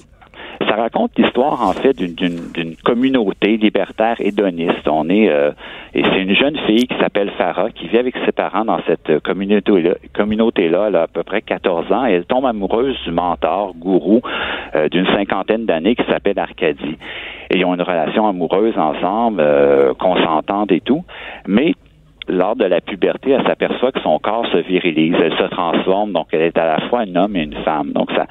[0.60, 4.86] ça raconte l'histoire en fait d'une- communauté libertaire hédoniste.
[4.88, 5.50] On est euh,
[5.94, 9.20] et c'est une jeune fille qui s'appelle Farah qui vit avec ses parents dans cette
[9.20, 10.84] communauté là.
[10.88, 14.20] Elle a à peu près 14 ans et elle tombe amoureuse du mentor gourou
[14.74, 16.96] euh, d'une cinquantaine d'années qui s'appelle Arcadie.
[17.50, 21.04] Et ils ont une relation amoureuse ensemble, euh, consentante et tout,
[21.46, 21.74] mais
[22.28, 26.26] lors de la puberté, elle s'aperçoit que son corps se virilise, elle se transforme, donc
[26.32, 27.92] elle est à la fois un homme et une femme.
[27.92, 28.26] Donc ça,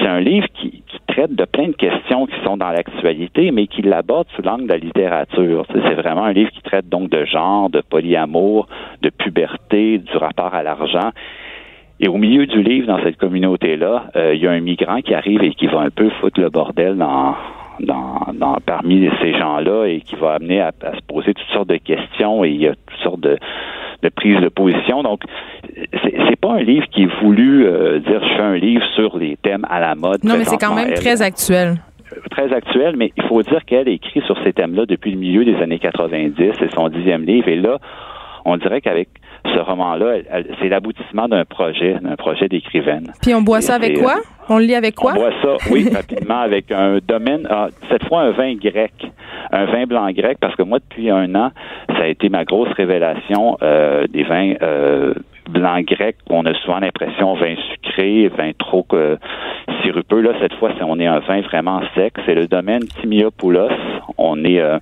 [0.00, 3.66] c'est un livre qui, qui traite de plein de questions qui sont dans l'actualité, mais
[3.66, 5.64] qui l'aborde sous l'angle de la littérature.
[5.72, 8.68] C'est vraiment un livre qui traite donc de genre, de polyamour,
[9.02, 11.10] de puberté, du rapport à l'argent.
[12.00, 15.14] Et au milieu du livre, dans cette communauté-là, euh, il y a un migrant qui
[15.14, 17.34] arrive et qui va un peu foutre le bordel dans,
[17.80, 21.68] dans, dans parmi ces gens-là et qui va amener à, à se poser toutes sortes
[21.68, 23.36] de questions et il y a toutes sortes de,
[24.02, 25.02] de prises de position.
[25.02, 25.20] Donc,
[25.92, 29.36] c'est pas un livre qui est voulu euh, dire je fais un livre sur les
[29.36, 30.22] thèmes à la mode.
[30.24, 31.76] Non, mais c'est quand même Elle- très actuel.
[32.30, 35.56] très actuel, mais il faut dire qu'elle écrit sur ces thèmes-là depuis le milieu des
[35.56, 36.52] années 90.
[36.58, 37.48] C'est son dixième livre.
[37.48, 37.78] Et là,
[38.44, 39.08] on dirait qu'avec
[39.44, 40.16] ce roman-là,
[40.60, 43.12] c'est l'aboutissement d'un projet, d'un projet d'écrivaine.
[43.22, 44.16] Puis on boit ça avec quoi?
[44.16, 45.12] euh, On le lit avec quoi?
[45.12, 48.92] On boit ça, oui, rapidement, avec un domaine, ah, cette fois un vin grec,
[49.52, 51.50] un vin blanc grec, parce que moi, depuis un an,
[51.88, 55.14] ça a été ma grosse révélation euh, des vins euh,
[55.48, 56.16] blancs grecs.
[56.28, 59.16] On a souvent l'impression vin sucré, vin trop euh,
[59.82, 60.20] sirupeux.
[60.20, 62.14] Là, cette fois, on est un vin vraiment sec.
[62.26, 63.68] C'est le domaine Timiopoulos.
[64.18, 64.78] On est euh,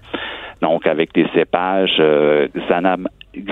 [0.62, 3.06] donc avec des cépages euh, Xanam-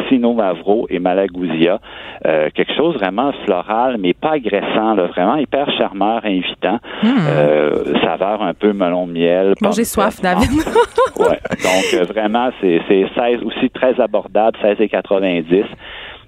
[0.09, 1.81] Xinomavro et Malagousia.
[2.27, 6.79] Euh, quelque chose vraiment floral, mais pas agressant, là, vraiment hyper charmeur, invitant.
[7.05, 9.55] Euh, saveur un peu melon miel.
[9.61, 10.51] Bon, j'ai soif, David.
[11.19, 11.39] ouais.
[11.51, 15.65] Donc euh, vraiment, c'est c'est 16 aussi très abordable, 16,90.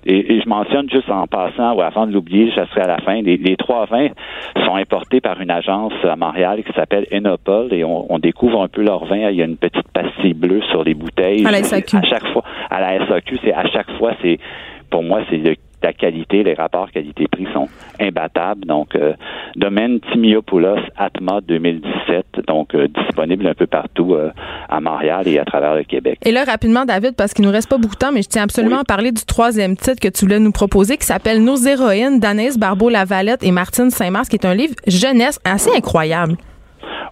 [0.07, 2.99] Et, et je mentionne juste en passant, ou avant de l'oublier, je serai à la
[2.99, 4.09] fin, les, les trois vins
[4.64, 8.69] sont importés par une agence à Montréal qui s'appelle Enopol et on, on découvre un
[8.69, 9.29] peu leur vin.
[9.31, 11.45] Il y a une petite pastille bleue sur les bouteilles.
[11.47, 11.97] À la SAQ.
[11.97, 14.38] À chaque fois, à la SAQ, c'est à chaque fois, c'est
[14.90, 17.69] pour moi, c'est le- la qualité, les rapports qualité-prix sont
[18.01, 18.65] imbattables.
[18.65, 19.15] Donc, euh,
[19.55, 24.31] domaine Timiopoulos Atma 2017, donc euh, disponible un peu partout euh,
[24.69, 26.19] à Montréal et à travers le Québec.
[26.25, 28.43] Et là, rapidement, David, parce qu'il nous reste pas beaucoup de temps, mais je tiens
[28.45, 28.83] absolument Oui.
[28.83, 32.59] à parler du troisième titre que tu voulais nous proposer, qui s'appelle Nos héroïnes d'Anaïs
[32.59, 36.37] Barbeau-Lavalette et Martine Saint-Mars, qui est un livre jeunesse assez incroyable.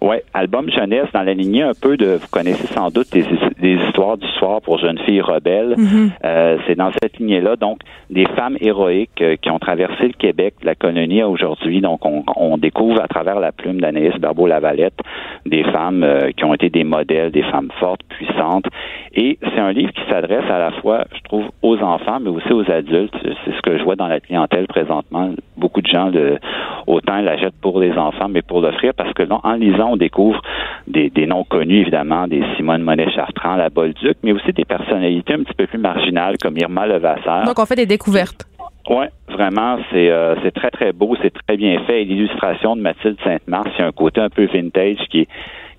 [0.01, 3.25] Ouais, album jeunesse dans la lignée un peu de, vous connaissez sans doute des,
[3.61, 5.77] des histoires du soir pour jeunes filles rebelles.
[6.25, 7.79] Euh, c'est dans cette lignée-là, donc
[8.11, 11.81] des femmes héroïques euh, qui ont traversé le Québec, la colonie à aujourd'hui.
[11.81, 14.99] Donc on, on découvre à travers la plume d'Anaïs Barbeau-Lavalette
[15.47, 18.67] des femmes euh, qui ont été des modèles, des femmes fortes, puissantes.
[19.15, 22.53] Et c'est un livre qui s'adresse à la fois, je trouve, aux enfants, mais aussi
[22.53, 23.15] aux adultes.
[23.23, 25.31] C'est ce que je vois dans la clientèle présentement.
[25.57, 26.39] Beaucoup de gens, le,
[26.87, 30.41] autant l'achètent pour les enfants, mais pour l'offrir, parce que là, en lisant, on découvre
[30.87, 35.43] des, des noms connus, évidemment, des Simone Monet-Chartrand, la Bolduc, mais aussi des personnalités un
[35.43, 37.45] petit peu plus marginales, comme Irma Levasseur.
[37.45, 38.47] Donc, on fait des découvertes.
[38.89, 42.03] Oui, vraiment, c'est euh, c'est très, très beau, c'est très bien fait.
[42.03, 45.29] Et l'illustration de Mathilde Sainte-Mars, il y a un côté un peu vintage qui est,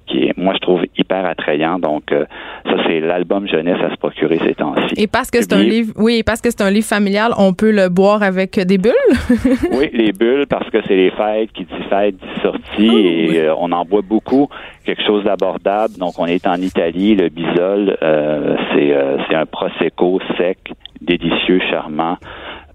[0.08, 1.80] qui est, moi, je trouve hyper attrayant.
[1.80, 2.26] Donc, euh,
[2.66, 4.94] ça, c'est l'album jeunesse à se procurer ces temps-ci.
[4.98, 7.72] Et parce que c'est un livre, oui, parce que c'est un livre familial, on peut
[7.72, 8.94] le boire avec des bulles?
[9.72, 13.40] Oui, les bulles, parce que c'est les fêtes, qui dit fête, dit sortie, Oh, et
[13.40, 14.48] euh, on en boit beaucoup,
[14.86, 15.96] quelque chose d'abordable.
[15.98, 18.94] Donc, on est en Italie, le bisol, euh, c'est
[19.28, 20.60] c'est un prosecco sec,
[21.02, 22.18] délicieux, charmant,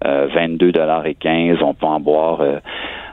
[0.05, 1.57] euh, 22 dollars et 15.
[1.61, 2.59] On peut en boire, euh,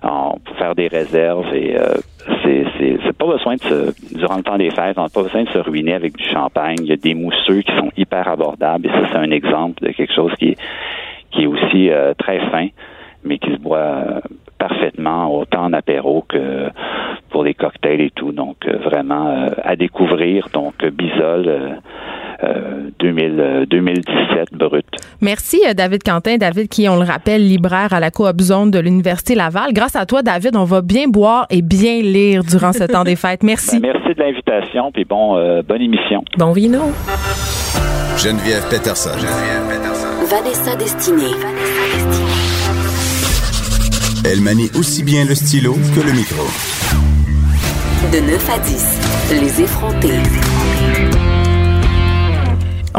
[0.02, 1.94] en, faire des réserves, et euh,
[2.42, 2.64] c'est
[3.04, 5.48] c'est pas besoin de se, durant le temps des fêtes, on n'a pas besoin de
[5.50, 6.76] se ruiner avec du champagne.
[6.80, 9.92] Il y a des mousseux qui sont hyper abordables, et ça, c'est un exemple de
[9.92, 10.58] quelque chose qui est
[11.30, 12.68] qui est aussi euh, très fin,
[13.24, 14.20] mais qui se boit euh,
[14.58, 16.70] parfaitement autant en apéro que
[17.30, 18.32] pour les cocktails et tout.
[18.32, 20.48] Donc euh, vraiment euh, à découvrir.
[20.52, 21.80] Donc euh, Bisol
[22.40, 24.86] 2000, euh, 2017 brut.
[25.20, 26.36] Merci, euh, David Quentin.
[26.36, 29.72] David, qui, on le rappelle, libraire à la Coop Zone de l'Université Laval.
[29.72, 33.16] Grâce à toi, David, on va bien boire et bien lire durant ce temps des
[33.16, 33.42] fêtes.
[33.42, 33.80] Merci.
[33.80, 36.24] Ben, merci de l'invitation, puis bon, euh, bonne émission.
[36.36, 36.80] Bon vino.
[38.16, 39.10] Geneviève Peterson.
[40.30, 41.34] Vanessa Destinée.
[44.24, 46.44] Elle manie aussi bien le stylo que le micro.
[48.12, 51.27] De 9 à 10, les effrontés.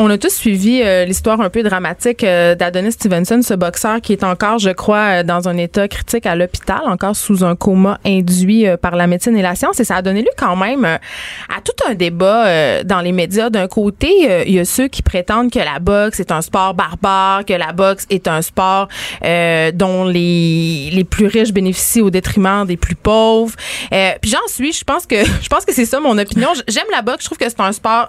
[0.01, 4.13] On a tous suivi euh, l'histoire un peu dramatique euh, d'Adonis Stevenson, ce boxeur qui
[4.13, 7.99] est encore, je crois, euh, dans un état critique à l'hôpital, encore sous un coma
[8.05, 9.77] induit par la médecine et la science.
[9.81, 13.49] Et ça a donné lieu quand même à tout un débat dans les médias.
[13.49, 17.43] D'un côté, il y a ceux qui prétendent que la boxe est un sport barbare,
[17.43, 18.87] que la boxe est un sport
[19.73, 23.55] dont les, les plus riches bénéficient au détriment des plus pauvres.
[23.89, 26.49] puis j'en suis, je pense que je pense que c'est ça mon opinion.
[26.67, 28.07] J'aime la boxe, je trouve que c'est un sport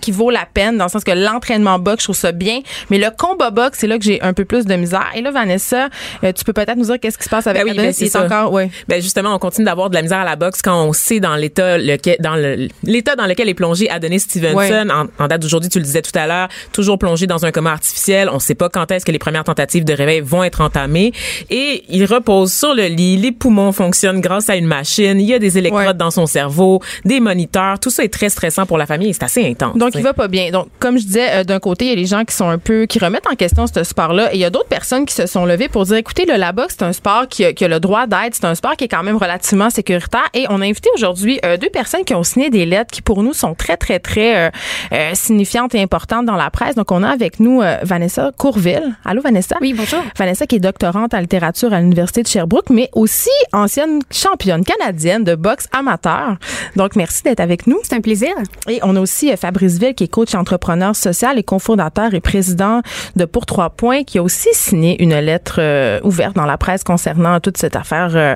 [0.00, 2.98] qui vaut la peine dans le sens que l'entraînement boxe, je trouve ça bien, mais
[2.98, 5.10] le combat boxe, c'est là que j'ai un peu plus de misère.
[5.14, 5.88] Et là, Vanessa,
[6.22, 8.16] euh, tu peux peut-être nous dire qu'est-ce qui se passe avec ben oui, ben c'est
[8.16, 8.70] encore, ouais.
[8.88, 11.36] Ben justement, on continue d'avoir de la misère à la boxe quand on sait dans
[11.36, 11.78] l'état
[12.20, 12.34] dans
[12.82, 16.26] l'état dans lequel est plongé Adonis Stevenson en, date d'aujourd'hui, tu le disais tout à
[16.26, 18.28] l'heure, toujours plongé dans un coma artificiel.
[18.32, 21.12] On sait pas quand est-ce que les premières tentatives de réveil vont être entamées
[21.50, 23.16] et il repose sur le lit.
[23.16, 25.20] Les poumons fonctionnent grâce à une machine.
[25.20, 27.78] Il y a des électrodes dans son cerveau, des moniteurs.
[27.78, 29.76] Tout ça est très stressant pour la famille et c'est assez intense.
[29.76, 30.50] Donc il va pas bien.
[30.50, 32.58] Donc comme je disais, euh, d'un côté, il y a les gens qui sont un
[32.58, 34.32] peu, qui remettent en question ce sport-là.
[34.32, 36.52] Et il y a d'autres personnes qui se sont levées pour dire, écoutez, le, la
[36.52, 38.34] boxe, c'est un sport qui a, qui a le droit d'être.
[38.34, 40.28] C'est un sport qui est quand même relativement sécuritaire.
[40.34, 43.22] Et on a invité aujourd'hui euh, deux personnes qui ont signé des lettres qui, pour
[43.22, 44.52] nous, sont très, très, très
[44.92, 46.74] euh, signifiantes et importantes dans la presse.
[46.74, 48.96] Donc, on a avec nous Vanessa Courville.
[49.04, 49.56] Allô, Vanessa?
[49.60, 50.00] Oui, bonjour.
[50.16, 55.24] Vanessa qui est doctorante en littérature à l'Université de Sherbrooke, mais aussi ancienne championne canadienne
[55.24, 56.36] de boxe amateur.
[56.76, 57.78] Donc, merci d'être avec nous.
[57.82, 58.34] C'est un plaisir.
[58.68, 62.82] Et on a aussi Fabrice Ville qui est coach entrepreneur social et cofondateur et président
[63.16, 66.84] de Pour Trois Points, qui a aussi signé une lettre euh, ouverte dans la presse
[66.84, 68.34] concernant toute cette affaire euh,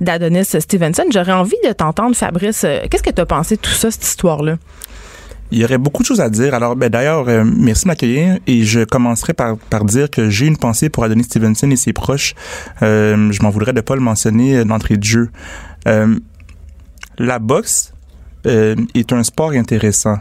[0.00, 1.04] d'Adonis Stevenson.
[1.12, 2.64] J'aurais envie de t'entendre, Fabrice.
[2.64, 4.56] Euh, qu'est-ce que tu as pensé de tout ça, cette histoire-là?
[5.52, 6.54] Il y aurait beaucoup de choses à dire.
[6.54, 10.90] Alors, ben, d'ailleurs, merci de m'accueillir et je commencerai par, dire que j'ai une pensée
[10.90, 12.36] pour Adonis Stevenson et ses proches.
[12.80, 15.28] je m'en voudrais de pas le mentionner d'entrée de jeu.
[17.18, 17.92] la boxe
[18.44, 20.18] est un sport intéressant.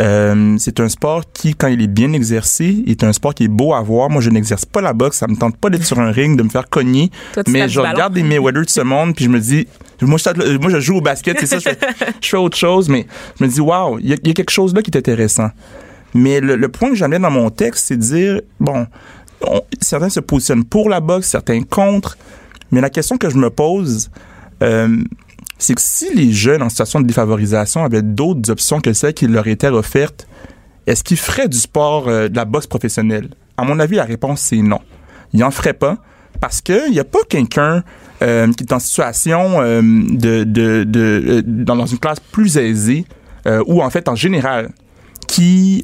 [0.00, 3.48] Euh, c'est un sport qui, quand il est bien exercé, est un sport qui est
[3.48, 4.08] beau à voir.
[4.08, 5.18] Moi, je n'exerce pas la boxe.
[5.18, 7.10] Ça me tente pas d'être sur un ring, de me faire cogner.
[7.46, 9.66] mais je regarde des Mayweather de ce monde, puis je me dis,
[10.00, 11.68] moi, je, moi, je joue au basket, c'est ça, je
[12.20, 13.06] fais, autre chose, mais
[13.38, 15.50] je me dis, waouh, il y, a quelque chose là qui est intéressant.
[16.14, 18.86] Mais le, point que j'amène dans mon texte, c'est de dire, bon,
[19.80, 22.16] certains se positionnent pour la boxe, certains contre,
[22.70, 24.10] mais la question que je me pose,
[24.62, 25.02] euh,
[25.60, 29.26] c'est que si les jeunes en situation de défavorisation avaient d'autres options que celles qui
[29.26, 30.26] leur étaient offertes,
[30.86, 33.28] est-ce qu'ils feraient du sport, euh, de la boxe professionnelle?
[33.56, 34.80] À mon avis, la réponse, c'est non.
[35.34, 35.98] Ils n'en feraient pas
[36.40, 37.84] parce qu'il n'y a pas quelqu'un
[38.22, 43.04] euh, qui est en situation euh, de, de, de, dans une classe plus aisée
[43.66, 44.68] ou en fait en général
[45.26, 45.82] qui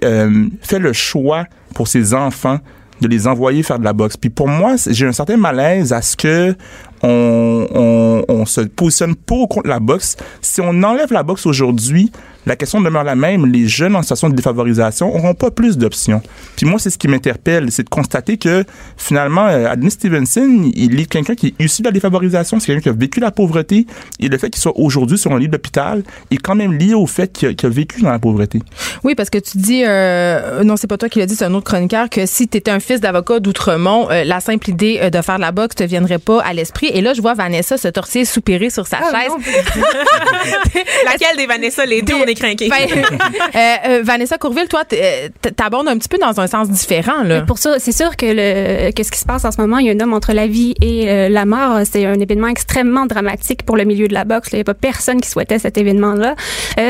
[0.60, 2.60] fait le choix pour ses enfants
[3.00, 4.16] de les envoyer faire de la boxe.
[4.16, 6.54] Puis pour moi, j'ai un certain malaise à ce que
[7.02, 10.16] on, on, se positionne pour ou contre la boxe.
[10.40, 12.10] Si on enlève la boxe aujourd'hui,
[12.46, 13.46] la question demeure la même.
[13.46, 16.22] Les jeunes en situation de défavorisation n'auront pas plus d'options.
[16.56, 18.64] Puis moi, c'est ce qui m'interpelle, c'est de constater que
[18.96, 22.82] finalement, euh, Adonis Stevenson, il est quelqu'un qui est issu de la défavorisation, c'est quelqu'un
[22.82, 23.86] qui a vécu la pauvreté,
[24.20, 27.06] et le fait qu'il soit aujourd'hui sur un lit d'hôpital est quand même lié au
[27.06, 28.60] fait qu'il a, vécu dans la pauvreté.
[29.04, 31.54] Oui, parce que tu dis, euh, non, c'est pas toi qui l'as dit, c'est un
[31.54, 35.10] autre chroniqueur, que si tu étais un fils d'avocat d'Outremont, euh, la simple idée euh,
[35.10, 36.90] de faire de la boxe te viendrait pas à l'esprit.
[36.92, 39.32] Et là, je vois Vanessa se torser soupirer sur sa ah, chaise.
[41.04, 41.84] Laquelle des Vanessa?
[41.84, 46.18] Les deux, on est ben, euh, euh, Vanessa Courville, toi, euh, t'abordes un petit peu
[46.18, 47.22] dans un sens différent.
[47.22, 47.42] Là.
[47.42, 49.90] pour ça, c'est sûr que le, qu'est-ce qui se passe en ce moment, il y
[49.90, 51.80] a un homme entre la vie et la mort.
[51.84, 54.48] C'est un événement extrêmement dramatique pour le milieu de la boxe.
[54.52, 56.34] Il n'y a pas personne qui souhaitait cet événement-là.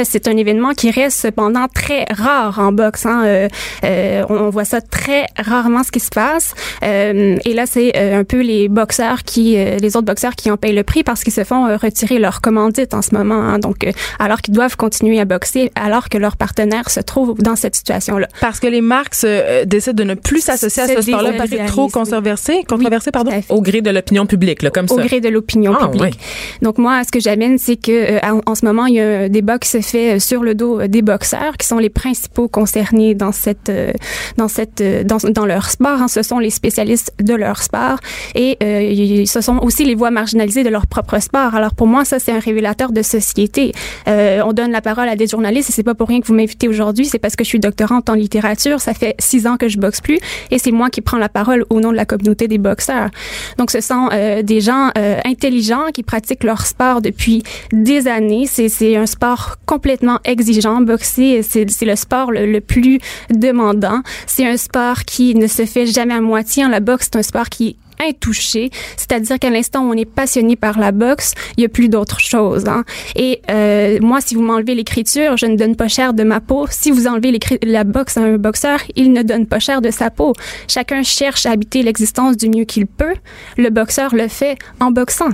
[0.05, 3.07] c'est un événement qui reste cependant très rare en boxe.
[3.07, 3.49] Hein.
[3.83, 6.55] on, voit ça très rarement ce qui se passe.
[6.83, 10.85] et là, c'est un peu les boxeurs qui, les autres boxeurs qui en payent le
[10.85, 13.41] prix parce qu'ils se font retirer leur commandite en ce moment.
[13.41, 13.59] Hein.
[13.59, 13.87] Donc,
[14.19, 15.36] alors qu'ils doivent continuer à boxer
[15.75, 18.29] alors que leur partenaire se trouve dans cette situation-là.
[18.40, 21.66] Parce que les marques euh, décident de ne plus s'associer à ce sport-là parce que
[21.66, 23.31] trop controversé, controversé pardon?
[23.49, 24.94] Au gré de l'opinion publique, là, comme ça.
[24.94, 26.18] Au gré de l'opinion ah, publique.
[26.62, 29.29] Donc moi, ce que j'amène, c'est que euh, en, ce moment, il y a un
[29.29, 33.14] débat qui se fait euh, sur le dos des boxeurs, qui sont les principaux concernés
[33.14, 33.70] dans cette,
[34.37, 36.01] dans cette, dans, dans leur sport.
[36.03, 36.09] Hein.
[36.09, 37.99] Ce sont les spécialistes de leur sport
[38.35, 38.57] et
[39.27, 41.55] ce sont aussi les voix marginalisées de leur propre sport.
[41.55, 43.72] Alors pour moi, ça c'est un révélateur de société.
[44.07, 46.69] on donne la parole à des journaliste et c'est pas pour rien que vous m'invitez
[46.69, 48.81] aujourd'hui, c'est parce que je suis doctorante en littérature.
[48.81, 50.19] Ça fait six ans que je boxe plus
[50.51, 53.11] et c'est moi qui prends la parole au nom de la communauté des boxeurs.
[53.59, 58.47] Donc ce sont euh, des gens euh, intelligents qui pratiquent leur sport depuis des années.
[58.47, 60.81] C'est un sport complètement exigeant.
[60.81, 64.03] Boxer, c'est le sport le, le plus demandant.
[64.27, 66.67] C'est un sport qui ne se fait jamais à moitié.
[66.69, 68.71] La boxe, c'est un sport qui intouché.
[68.97, 72.21] C'est-à-dire qu'à l'instant où on est passionné par la boxe, il y a plus d'autre
[72.21, 72.67] chose.
[72.67, 72.85] Hein.
[73.15, 76.67] Et euh, moi, si vous m'enlevez l'écriture, je ne donne pas cher de ma peau.
[76.71, 80.11] Si vous enlevez la boxe à un boxeur, il ne donne pas cher de sa
[80.11, 80.33] peau.
[80.69, 83.15] Chacun cherche à habiter l'existence du mieux qu'il peut.
[83.57, 85.31] Le boxeur le fait en boxant.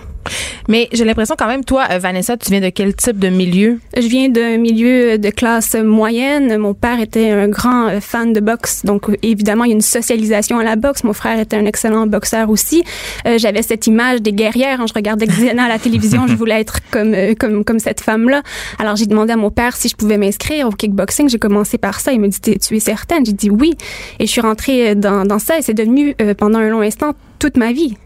[0.68, 3.78] Mais j'ai l'impression quand même, toi, euh, Vanessa, tu viens de quel type de milieu?
[3.96, 6.56] Je viens d'un milieu de classe moyenne.
[6.58, 8.84] Mon père était un grand euh, fan de boxe.
[8.84, 11.04] Donc, évidemment, il y a une socialisation à la boxe.
[11.04, 12.84] Mon frère était un excellent boxeur aussi.
[13.26, 14.80] Euh, j'avais cette image des guerrières.
[14.80, 14.86] Hein.
[14.88, 16.26] Je regardais Xena à la télévision.
[16.26, 18.42] je voulais être comme, comme, comme cette femme-là.
[18.78, 21.28] Alors, j'ai demandé à mon père si je pouvais m'inscrire au kickboxing.
[21.28, 22.12] J'ai commencé par ça.
[22.12, 23.26] Il me dit, tu es certaine?
[23.26, 23.74] J'ai dit oui.
[24.18, 27.56] Et je suis rentrée dans, dans ça et c'est devenu, pendant un long instant, toute
[27.56, 27.96] ma vie.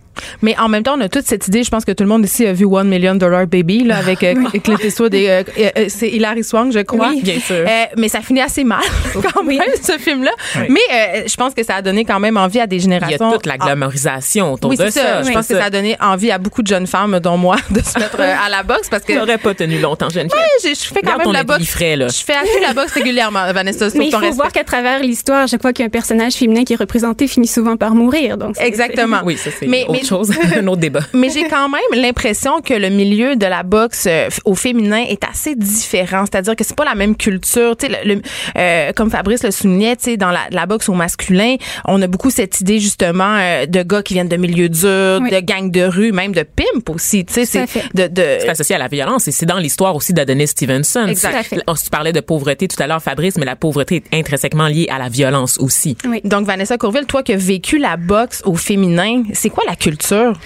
[0.43, 1.63] Mais en même temps, on a toute cette idée.
[1.63, 4.23] Je pense que tout le monde ici a vu One Million Dollar Baby là, avec
[4.23, 7.11] euh, Clint Eastwood et euh, euh, c'est Hilary Swank, je crois.
[7.11, 7.65] Oui, bien sûr.
[7.97, 8.83] mais ça finit assez mal
[9.33, 10.33] quand même ce film-là.
[10.69, 13.29] Mais je pense que ça a donné quand même envie à des générations.
[13.29, 14.91] Il y a toute la glamorisation autour oui, de ça.
[14.91, 15.23] ça.
[15.23, 17.81] Je pense que ça a donné envie à beaucoup de jeunes femmes, dont moi, de
[17.81, 19.13] se mettre à la boxe parce que.
[19.27, 20.39] n'aurais pas tenu longtemps, jeune fille.
[20.65, 21.65] Oui, je, fais quand même la boxe.
[21.67, 22.09] Frais, là.
[22.09, 23.89] Je fais assez la boxe régulièrement, Vanessa.
[23.97, 27.27] Mais il faut voir qu'à travers l'histoire, je crois qu'un personnage féminin qui est représenté
[27.27, 28.37] finit souvent par mourir.
[28.37, 29.21] Donc exactement.
[29.25, 29.67] Oui, ça c'est
[30.13, 30.77] autre chose, un autre
[31.15, 35.23] mais j'ai quand même l'impression que le milieu de la boxe euh, au féminin est
[35.25, 36.25] assez différent.
[36.31, 37.77] C'est-à-dire que c'est pas la même culture.
[37.77, 38.21] Tu sais, le,
[38.57, 42.31] euh, comme Fabrice le soulignait, tu sais, dans la, boxe au masculin, on a beaucoup
[42.31, 46.13] cette idée justement euh, de gars qui viennent de milieux durs, de gangs de rue,
[46.13, 47.25] même de pimp aussi.
[47.25, 50.13] Tu sais, c'est de, de c'est associé à la violence et c'est dans l'histoire aussi
[50.13, 51.07] d'Adonis Stevenson.
[51.07, 51.55] Exact.
[51.55, 54.99] Tu parlais de pauvreté tout à l'heure, Fabrice, mais la pauvreté est intrinsèquement liée à
[54.99, 55.97] la violence aussi.
[56.09, 56.21] Oui.
[56.25, 59.96] Donc Vanessa Courville, toi qui as vécu la boxe au féminin, c'est quoi la culture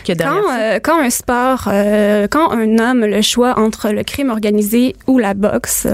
[0.05, 4.31] que quand, euh, quand un sport, euh, quand un homme le choix entre le crime
[4.31, 5.87] organisé ou la boxe,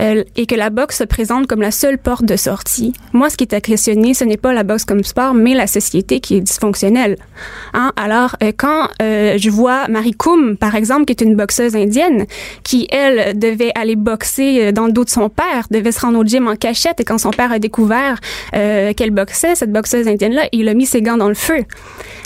[0.00, 3.36] euh, et que la boxe se présente comme la seule porte de sortie, moi, ce
[3.36, 6.36] qui est à questionner, ce n'est pas la boxe comme sport, mais la société qui
[6.36, 7.16] est dysfonctionnelle.
[7.72, 7.92] Hein?
[7.96, 12.26] Alors, quand je vois Marie Koum, par exemple, qui est une boxeuse indienne,
[12.62, 16.24] qui, elle, devait aller boxer dans le dos de son père, devait se rendre au
[16.24, 18.18] gym en cachette, et quand son père a découvert
[18.52, 21.64] qu'elle boxait, cette boxeuse indienne-là, il a mis ses gants dans le feu.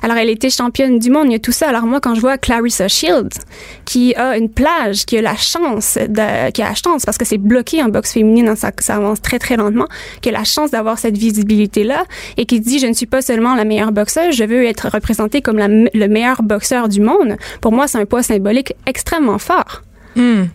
[0.03, 1.69] Alors, elle était championne du monde, il y a tout ça.
[1.69, 3.39] Alors, moi, quand je vois Clarissa Shields,
[3.85, 7.25] qui a une plage, qui a la chance, de, qui a la chance, parce que
[7.25, 9.89] c'est bloqué en boxe féminine, hein, ça, ça avance très, très lentement,
[10.21, 12.05] qui a la chance d'avoir cette visibilité-là,
[12.37, 15.41] et qui dit, je ne suis pas seulement la meilleure boxeuse, je veux être représentée
[15.43, 17.37] comme le meilleur boxeur du monde.
[17.61, 19.83] Pour moi, c'est un poids symbolique extrêmement fort.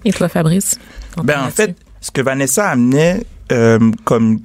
[0.03, 0.77] Et toi, Fabrice?
[1.23, 4.39] Ben, en fait, ce que Vanessa amenait euh, comme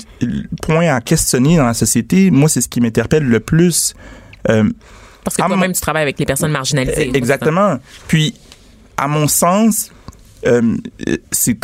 [0.63, 3.95] point à questionner dans la société, moi, c'est ce qui m'interpelle le plus.
[4.49, 4.65] Euh,
[5.37, 7.11] parce que toi-même, tu travailles avec les personnes marginalisées.
[7.15, 7.79] Exactement.
[8.07, 8.35] Puis,
[8.97, 9.91] à mon sens,
[10.47, 10.77] euh,
[11.31, 11.59] c'est,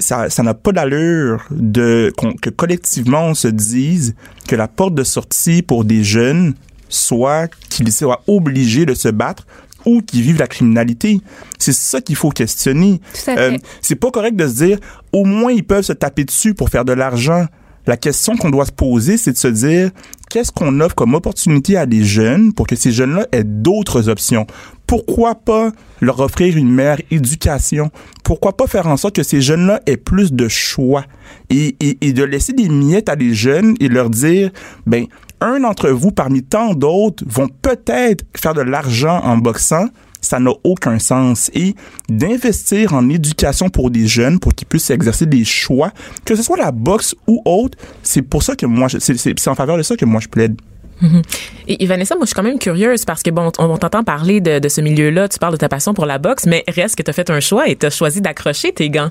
[0.00, 4.14] ça, ça n'a pas d'allure de que collectivement on se dise
[4.46, 6.54] que la porte de sortie pour des jeunes
[6.88, 9.46] soit qu'ils soient obligés de se battre
[9.86, 11.20] ou qu'ils vivent la criminalité.
[11.58, 13.00] C'est ça qu'il faut questionner.
[13.28, 14.78] Euh, c'est pas correct de se dire
[15.12, 17.46] au moins ils peuvent se taper dessus pour faire de l'argent.
[17.86, 19.90] La question qu'on doit se poser, c'est de se dire
[20.30, 24.46] qu'est-ce qu'on offre comme opportunité à des jeunes pour que ces jeunes-là aient d'autres options?
[24.86, 27.90] Pourquoi pas leur offrir une meilleure éducation?
[28.24, 31.04] Pourquoi pas faire en sorte que ces jeunes-là aient plus de choix
[31.50, 34.50] et, de laisser des miettes à des jeunes et leur dire,
[34.86, 35.06] ben,
[35.40, 39.86] un d'entre vous parmi tant d'autres vont peut-être faire de l'argent en boxant,
[40.22, 41.50] ça n'a aucun sens.
[41.52, 41.74] Et
[42.08, 45.92] d'investir en éducation pour des jeunes, pour qu'ils puissent exercer des choix,
[46.24, 49.76] que ce soit la boxe ou autre, c'est pour ça que moi, c'est en faveur
[49.76, 50.56] de ça que moi je plaide.
[51.00, 51.22] Mhm.
[51.68, 54.58] Et, Vanessa, moi, je suis quand même curieuse parce que, bon, on, t'entend parler de,
[54.58, 57.10] de ce milieu-là, tu parles de ta passion pour la boxe, mais reste que tu
[57.10, 59.08] as fait un choix et tu as choisi d'accrocher tes gants.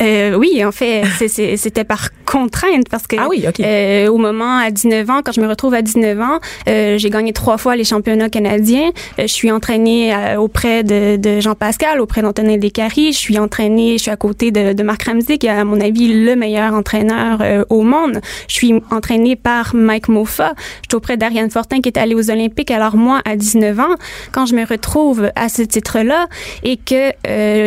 [0.00, 4.70] Euh, oui, en fait, c'était par contrainte parce que ah oui, euh, au moment à
[4.70, 6.38] 19 ans, quand je me retrouve à 19 ans,
[6.68, 8.92] euh, j'ai gagné trois fois les championnats canadiens.
[9.18, 13.12] Je suis entraînée auprès de, de Jean Pascal, auprès d'Antonin Descaries.
[13.12, 15.80] Je suis entraînée, je suis à côté de, de Marc Ramsey, qui est à mon
[15.80, 18.20] avis le meilleur entraîneur au monde.
[18.48, 20.54] Je suis entraînée par Mike Mofa.
[20.82, 22.72] Je suis auprès d'Ariane Fortin qui est allée aux Olympiques.
[22.72, 23.94] Alors moi, à 19 ans,
[24.32, 26.26] quand je me retrouve à ce titre-là
[26.64, 27.12] et que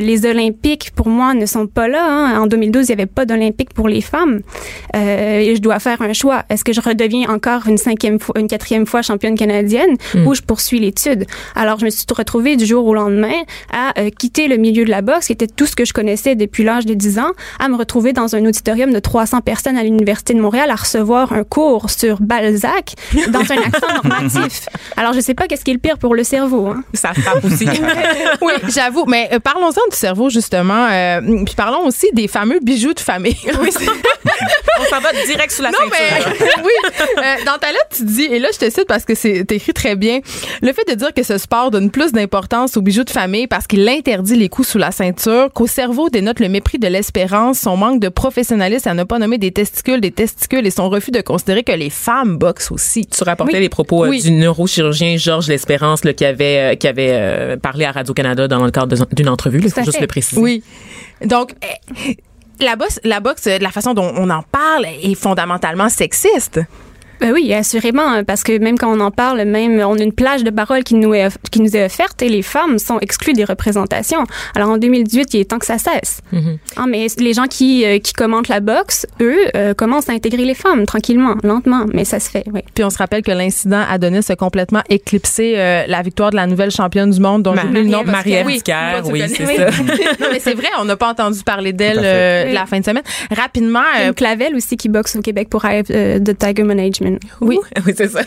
[0.02, 2.06] les Olympiques pour moi ne sont pas là.
[2.06, 4.42] Hein, en 2012, il n'y avait pas d'Olympiques pour les femmes.
[4.96, 6.44] Euh, et je dois faire un choix.
[6.50, 10.28] Est-ce que je redeviens encore une cinquième fois, une quatrième fois championne canadienne hmm.
[10.28, 11.26] ou je poursuis l'étude?
[11.56, 13.34] Alors, je me suis retrouvée du jour au lendemain
[13.72, 16.36] à euh, quitter le milieu de la boxe, qui était tout ce que je connaissais
[16.36, 19.84] depuis l'âge de 10 ans, à me retrouver dans un auditorium de 300 personnes à
[19.84, 22.96] l'Université de Montréal à recevoir un cours sur Balzac
[23.30, 24.67] dans un accent normatif.
[24.97, 26.67] Alors, je sais pas qu'est-ce qui est le pire pour le cerveau.
[26.67, 26.84] Hein.
[26.93, 27.65] Ça frappe aussi.
[28.41, 29.06] oui, j'avoue.
[29.08, 30.87] Mais euh, parlons-en du cerveau, justement.
[30.91, 33.37] Euh, puis parlons aussi des fameux bijoux de famille.
[33.62, 33.69] oui,
[34.79, 36.33] On s'en va direct sous la non, ceinture.
[36.39, 37.02] Mais, oui.
[37.17, 39.73] Euh, dans ta lettre, tu dis, et là, je te cite parce que c'est écrit
[39.73, 40.19] très bien,
[40.62, 43.67] le fait de dire que ce sport donne plus d'importance aux bijoux de famille parce
[43.67, 47.77] qu'il interdit les coups sous la ceinture, qu'au cerveau dénote le mépris de l'espérance, son
[47.77, 51.21] manque de professionnalisme à ne pas nommer des testicules des testicules et son refus de
[51.21, 53.06] considérer que les femmes boxent aussi.
[53.06, 57.58] Tu rapportais les propos euh, du neurochirurgien Georges L'Espérance qui avait, euh, qui avait euh,
[57.58, 59.60] parlé à Radio-Canada dans le cadre d'une entrevue.
[59.63, 60.42] Il faut juste le préciser.
[60.42, 60.63] Oui.
[61.25, 61.54] Donc,
[62.60, 66.60] la boxe, la boxe, la façon dont on en parle est fondamentalement sexiste.
[67.24, 70.12] Ben oui, assurément, hein, parce que même quand on en parle, même on a une
[70.12, 73.32] plage de parole qui nous est, qui nous est offerte et les femmes sont exclues
[73.32, 74.26] des représentations.
[74.56, 76.19] Alors en 2018, il est temps que ça cesse.
[76.34, 76.58] Mm-hmm.
[76.76, 80.44] ah, mais les gens qui, euh, qui commentent la boxe, eux, euh, commencent à intégrer
[80.44, 82.44] les femmes tranquillement, lentement, mais ça se fait.
[82.52, 82.60] Oui.
[82.76, 86.46] Puis on se rappelle que l'incident Adonis a complètement éclipsé euh, la victoire de la
[86.46, 88.04] nouvelle championne du monde, dont j'oublie le nom.
[88.04, 88.62] Marie-Ève oui,
[89.10, 89.67] oui c'est ça.
[90.30, 93.04] mais c'est vrai, on n'a pas entendu parler d'elle la fin de semaine.
[93.32, 93.80] Rapidement,
[94.13, 97.13] Clavel aussi qui boxe au Québec pour de Tiger Management.
[97.42, 98.22] Oui, oui c'est ça.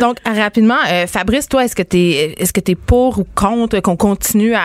[0.00, 3.80] Donc rapidement, euh, Fabrice, toi, est-ce que tu es, est-ce que es pour ou contre
[3.80, 4.60] qu'on continue à,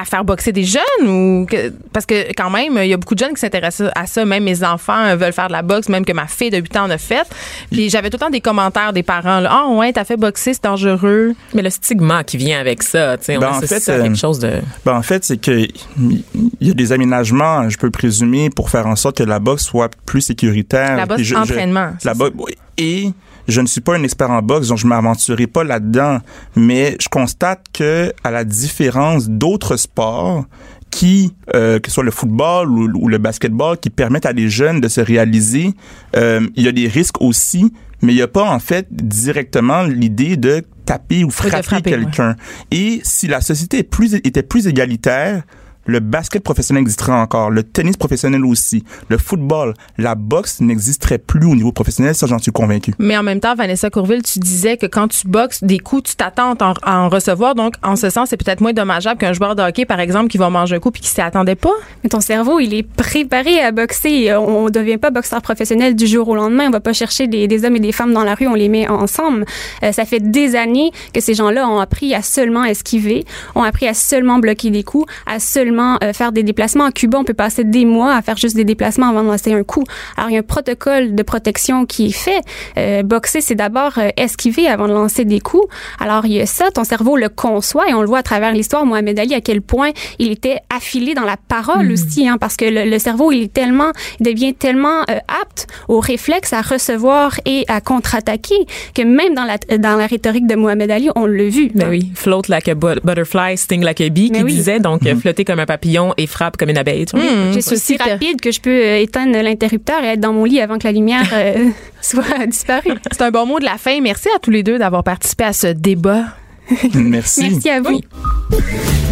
[0.00, 1.46] à, faire boxer des jeunes ou
[1.92, 4.24] parce que quand même, il y a beaucoup de jeunes qui s'intéressent à ça.
[4.24, 6.84] Même mes enfants veulent faire de la boxe, même que ma fille de 8 ans
[6.84, 7.26] en a fait.
[7.70, 9.42] Puis j'avais tout le temps des commentaires des parents.
[9.48, 11.34] Ah oh, ouais, t'as fait boxer, c'est dangereux.
[11.54, 14.12] Mais le stigma qui vient avec ça, tu sais, on ben, en fait, ça quelque
[14.12, 14.52] euh, chose de.
[14.84, 15.66] Ben en fait, c'est que
[16.00, 19.64] il y a des aménagements, je peux présumer, pour faire en sorte que la boxe
[19.64, 20.96] soit plus sécuritaire.
[20.96, 21.90] La boxe entraînement.
[22.04, 22.36] la boxe,
[22.78, 23.10] et
[23.48, 26.18] je ne suis pas un expert en boxe, donc je m'aventurerai pas là-dedans.
[26.56, 30.44] Mais je constate que, à la différence d'autres sports,
[30.90, 34.80] qui, euh, que ce soit le football ou, le basketball, qui permettent à des jeunes
[34.80, 35.74] de se réaliser,
[36.16, 37.72] euh, il y a des risques aussi,
[38.02, 42.36] mais il n'y a pas en fait directement l'idée de taper ou frapper, quelqu'un.
[42.70, 45.42] Et si la société est plus, était plus égalitaire,
[45.86, 51.46] le basket professionnel existerait encore, le tennis professionnel aussi, le football, la boxe n'existerait plus
[51.46, 52.92] au niveau professionnel, ça j'en suis convaincu.
[52.98, 56.16] Mais en même temps, Vanessa Courville, tu disais que quand tu boxes des coups, tu
[56.16, 59.62] t'attends à en recevoir, donc en ce sens, c'est peut-être moins dommageable qu'un joueur de
[59.62, 61.72] hockey, par exemple, qui va manger un coup puis qui s'y attendait pas.
[62.02, 64.34] Mais ton cerveau, il est préparé à boxer.
[64.34, 66.66] On ne devient pas boxeur professionnel du jour au lendemain.
[66.66, 68.68] On va pas chercher des, des hommes et des femmes dans la rue, on les
[68.68, 69.44] met ensemble.
[69.82, 73.24] Euh, ça fait des années que ces gens-là ont appris à seulement esquiver,
[73.54, 76.84] ont appris à seulement bloquer des coups, à seulement euh, faire des déplacements.
[76.84, 79.52] En Cuba, on peut passer des mois à faire juste des déplacements avant de lancer
[79.52, 79.84] un coup.
[80.16, 82.40] Alors, il y a un protocole de protection qui est fait.
[82.78, 85.66] Euh, boxer, c'est d'abord euh, esquiver avant de lancer des coups.
[86.00, 88.52] Alors, il y a ça, ton cerveau le conçoit et on le voit à travers
[88.52, 88.84] l'histoire.
[88.86, 91.92] Mohamed Ali, à quel point il était affilé dans la parole hmm.
[91.92, 96.52] aussi, hein, parce que le, cerveau, il est tellement, il devient tellement apte au réflexe
[96.52, 101.10] à recevoir et à contre-attaquer que même dans la, dans la rhétorique de Mohamed Ali,
[101.14, 101.70] on l'a vu.
[101.74, 105.16] Ben oui, float like a butterfly, sting like a bee, qui disait donc hmm.
[105.16, 107.04] flotter comme un papillon et frappe comme une abeille.
[107.12, 110.44] Mmh, je suis aussi rapide que je peux euh, éteindre l'interrupteur et être dans mon
[110.44, 111.68] lit avant que la lumière euh,
[112.00, 112.92] soit disparue.
[113.10, 114.00] C'est un bon mot de la fin.
[114.00, 116.24] Merci à tous les deux d'avoir participé à ce débat.
[116.94, 117.50] Merci.
[117.50, 118.00] Merci à vous.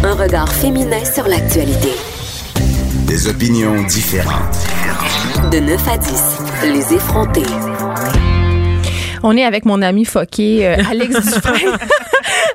[0.03, 1.89] Un regard féminin sur l'actualité.
[3.07, 4.57] Des opinions différentes.
[5.51, 6.23] De 9 à 10,
[6.63, 7.43] les effrontés.
[9.23, 11.77] On est avec mon ami Foqué, euh, Alex Dufresne.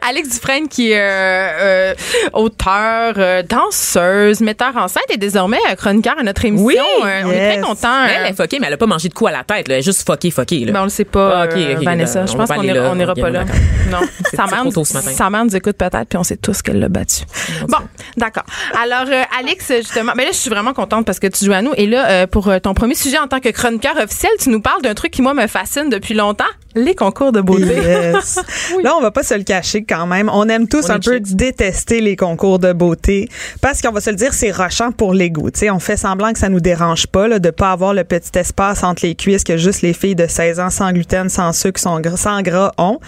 [0.09, 1.95] Alex Dufresne qui est euh, euh,
[2.33, 6.67] auteur, euh, danseuse, metteur en scène et désormais chroniqueur à notre émission.
[6.67, 6.77] Oui,
[7.25, 8.05] on est très content.
[8.05, 9.67] Elle est foquée, mais elle a pas mangé de coup à la tête.
[9.69, 10.67] Elle est juste foquée, foquée.
[10.67, 11.47] Ben, on le sait pas, ah,
[11.83, 12.27] Vanessa.
[12.27, 13.45] Je pense qu'on n'ira pas là.
[13.91, 17.23] Non, sa mère, nous écoute peut-être, puis on sait tous qu'elle l'a battu.
[17.67, 17.79] Bon,
[18.17, 18.45] d'accord.
[18.81, 21.61] Alors, Alex, justement, mais ben là, je suis vraiment contente parce que tu joues à
[21.61, 21.73] nous.
[21.77, 24.95] Et là, pour ton premier sujet en tant que chroniqueur officiel, tu nous parles d'un
[24.95, 26.45] truc qui, moi, me fascine depuis longtemps
[26.75, 27.75] les concours de beauté.
[27.75, 28.39] Yes.
[28.83, 30.31] Là, on va pas se le cacher quand même.
[30.33, 33.29] On aime tous un peu détester les concours de beauté
[33.61, 35.51] parce qu'on va se le dire, c'est rochant pour l'ego.
[35.51, 38.05] Tu sais, on fait semblant que ça nous dérange pas là, de pas avoir le
[38.05, 41.53] petit espace entre les cuisses que juste les filles de 16 ans sans gluten, sans
[41.53, 43.01] sucre, sans gras, sans gras ont.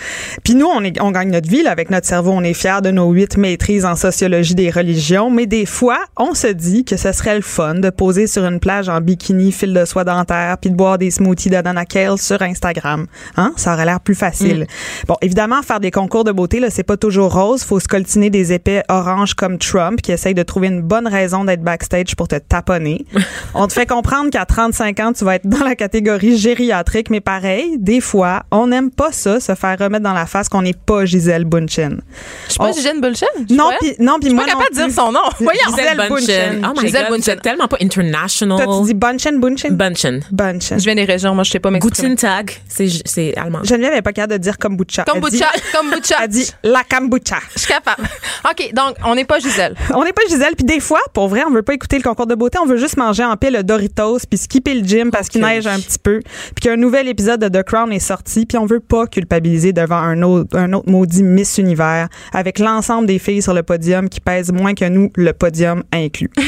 [0.43, 2.33] Puis nous, on, est, on gagne notre vie là, avec notre cerveau.
[2.33, 5.30] On est fiers de nos huit maîtrises en sociologie des religions.
[5.30, 8.59] Mais des fois, on se dit que ce serait le fun de poser sur une
[8.59, 12.43] plage en bikini, fil de soie dentaire, puis de boire des smoothies d'Adana Kale sur
[12.43, 13.07] Instagram.
[13.37, 13.53] Hein?
[13.57, 14.62] Ça aurait l'air plus facile.
[14.62, 15.07] Mm.
[15.07, 17.63] Bon, évidemment, faire des concours de beauté, là, c'est pas toujours rose.
[17.65, 21.45] Faut se coltiner des épais oranges comme Trump qui essaye de trouver une bonne raison
[21.45, 23.05] d'être backstage pour te taponner.
[23.55, 27.21] on te fait comprendre qu'à 35 ans, tu vas être dans la catégorie gériatrique, mais
[27.21, 30.73] pareil, des fois, on n'aime pas ça, se faire remettre dans la face qu'on n'est
[30.73, 32.01] pas Gisèle Bunchen.
[32.47, 33.29] Je suis pas Gisèle Bunchen?
[33.51, 35.21] Non, puis non, puis moi pas capable de dire son nom.
[35.41, 35.61] Voyons.
[35.77, 36.65] Gisèle Bunchen.
[36.69, 37.41] Oh my Gisèle God, Bunchen.
[37.41, 38.65] tellement pas international.
[38.65, 39.77] Toi, tu dis Bunchen, Bunchen?
[39.77, 40.21] Bunchen.
[40.31, 40.79] Bunchen.
[40.79, 42.11] Je viens des régions, moi je sais pas m'exprimer.
[42.11, 43.61] Guten Tag, c'est allemand.
[43.65, 45.05] Geneviève n'est pas capable de dire kombucha.
[45.07, 46.17] Elle Kombucha, dit- kombucha.
[46.23, 47.39] Elle dit la kombucha.
[47.55, 48.09] Je suis capable.
[48.51, 49.75] OK, donc on n'est pas Gisèle.
[49.95, 52.27] On n'est pas Gisèle, puis des fois, pour vrai, on veut pas écouter le concours
[52.27, 55.29] de beauté, on veut juste manger en paix le Doritos, puis skipper le gym parce
[55.29, 56.21] qu'il neige un petit peu,
[56.55, 59.97] puis qu'un nouvel épisode de The Crown est sorti, puis on veut pas culpabiliser devant
[59.97, 64.21] un autre, un autre maudit Miss Univers, avec l'ensemble des filles sur le podium qui
[64.21, 66.31] pèsent moins que nous, le podium inclus.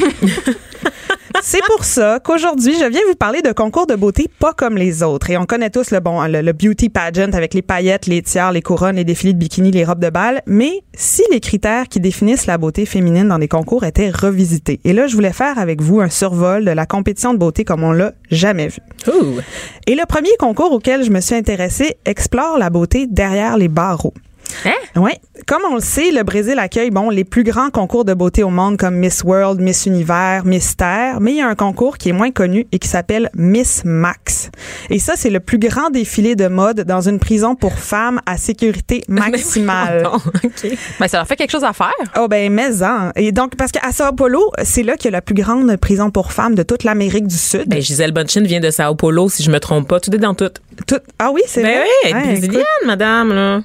[1.47, 5.03] C'est pour ça qu'aujourd'hui, je viens vous parler de concours de beauté pas comme les
[5.03, 5.29] autres.
[5.29, 8.51] Et on connaît tous le bon, le, le beauty pageant avec les paillettes, les tiers,
[8.51, 10.41] les couronnes, les défilés de bikini, les robes de bal.
[10.47, 14.81] Mais si les critères qui définissent la beauté féminine dans les concours étaient revisités.
[14.85, 17.85] Et là, je voulais faire avec vous un survol de la compétition de beauté comme
[17.85, 18.79] on l'a jamais vu.
[19.87, 24.15] Et le premier concours auquel je me suis intéressée explore la beauté derrière les barreaux.
[24.67, 25.01] Hein?
[25.01, 28.43] Ouais, comme on le sait, le Brésil accueille bon les plus grands concours de beauté
[28.43, 31.99] au monde comme Miss World, Miss Univers, Miss Terre, mais il y a un concours
[31.99, 34.51] qui est moins connu et qui s'appelle Miss Max.
[34.91, 38.37] Et ça c'est le plus grand défilé de mode dans une prison pour femmes à
[38.37, 40.07] sécurité maximale.
[40.45, 40.67] OK.
[41.01, 41.93] Ben, ça leur fait quelque chose à faire.
[42.19, 43.13] Oh ben mais hein.
[43.17, 46.11] Et donc parce qu'à Sao Paulo, c'est là qu'il y a la plus grande prison
[46.11, 47.65] pour femmes de toute l'Amérique du Sud.
[47.69, 50.01] Ben, Gisèle Bunchen vient de Sao Paulo, si je me trompe pas.
[50.01, 50.51] Tout est dans tout.
[50.87, 51.85] Tout- ah oui, c'est Ben vrai?
[51.85, 53.61] oui, elle est Ouais, brésilienne, madame, là.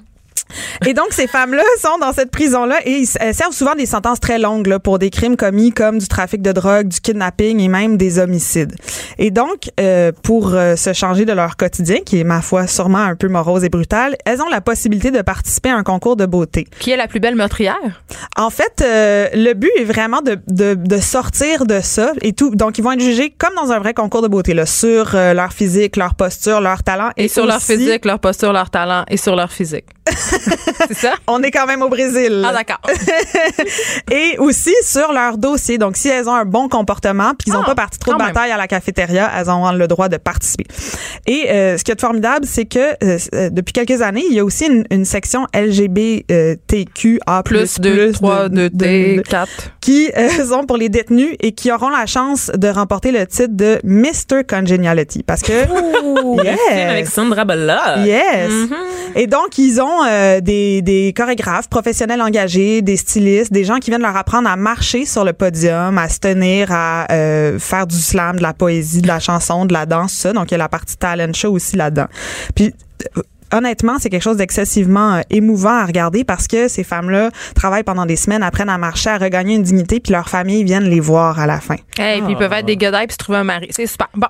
[0.85, 4.39] Et donc, ces femmes-là sont dans cette prison-là et elles servent souvent des sentences très
[4.39, 7.97] longues là, pour des crimes commis comme du trafic de drogue, du kidnapping et même
[7.97, 8.75] des homicides.
[9.17, 12.99] Et donc, euh, pour euh, se changer de leur quotidien, qui est, ma foi, sûrement
[12.99, 16.25] un peu morose et brutal, elles ont la possibilité de participer à un concours de
[16.25, 16.67] beauté.
[16.79, 18.03] Qui est la plus belle meurtrière?
[18.37, 22.55] En fait, euh, le but est vraiment de, de, de sortir de ça et tout.
[22.55, 25.33] Donc, ils vont être jugés comme dans un vrai concours de beauté, là, sur euh,
[25.33, 27.09] leur physique, leur posture, leur talent.
[27.17, 29.85] Et, sur leur physique, leur posture, leur talent et sur leur physique.
[30.15, 31.13] C'est ça?
[31.27, 32.43] On est quand même au Brésil.
[32.45, 32.79] Ah, d'accord.
[34.11, 35.77] et aussi sur leur dossier.
[35.77, 38.17] Donc, si elles ont un bon comportement puis qu'ils n'ont Ah, pas parti trop de
[38.17, 38.27] même.
[38.27, 40.65] bataille à la cafétéria, elles ont le droit de participer.
[41.27, 44.35] Et euh, ce qui est de formidable, c'est que euh, euh, depuis quelques années, il
[44.35, 45.45] y a aussi une, une section
[46.27, 49.49] LGBTQA+, Plus 2, 3, 2, T, 4.
[49.81, 53.53] qui euh, sont pour les détenus et qui auront la chance de remporter le titre
[53.55, 54.43] de Mr.
[54.47, 55.23] Congeniality.
[55.23, 55.53] Parce que...
[56.43, 56.59] Yes.
[56.69, 58.05] Film avec Sandra Bullock.
[58.05, 58.51] Yes.
[59.15, 63.91] Et donc, ils ont euh, des, des chorégraphes professionnels engagés, des stylistes, des gens qui
[63.91, 67.97] viennent leur apprendre à marcher sur le podium, à se tenir, à euh, faire du
[67.97, 70.33] slam, de la poésie, de la chanson, de la danse, ça.
[70.33, 72.07] Donc, il y a la partie talent show aussi là-dedans.
[72.55, 72.73] Puis,
[73.17, 73.21] euh,
[73.53, 78.05] honnêtement, c'est quelque chose d'excessivement euh, émouvant à regarder parce que ces femmes-là travaillent pendant
[78.05, 81.39] des semaines, apprennent à marcher, à regagner une dignité, puis leurs familles viennent les voir
[81.39, 81.75] à la fin.
[81.97, 83.67] Hey, puis ils peuvent être des godets puis se trouver un mari.
[83.71, 84.07] C'est super.
[84.15, 84.27] Bon.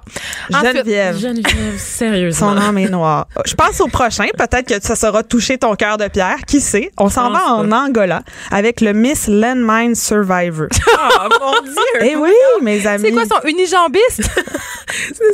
[0.54, 1.18] Ensuite, Geneviève.
[1.18, 2.56] Geneviève, sérieusement.
[2.56, 3.28] Son âme est noire.
[3.46, 4.26] Je pense au prochain.
[4.38, 6.38] Peut-être que ça sera toucher ton cœur de pierre.
[6.48, 6.92] Qui sait?
[6.98, 10.68] On s'en va en Angola avec le Miss Landmine Survivor.
[10.72, 12.02] Oh, mon Dieu.
[12.02, 13.04] Eh oui, mes amis.
[13.06, 14.30] c'est quoi son unijambiste?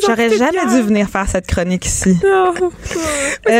[0.06, 2.18] J'aurais jamais dû venir faire cette chronique ici.
[2.22, 2.52] c'est Euh,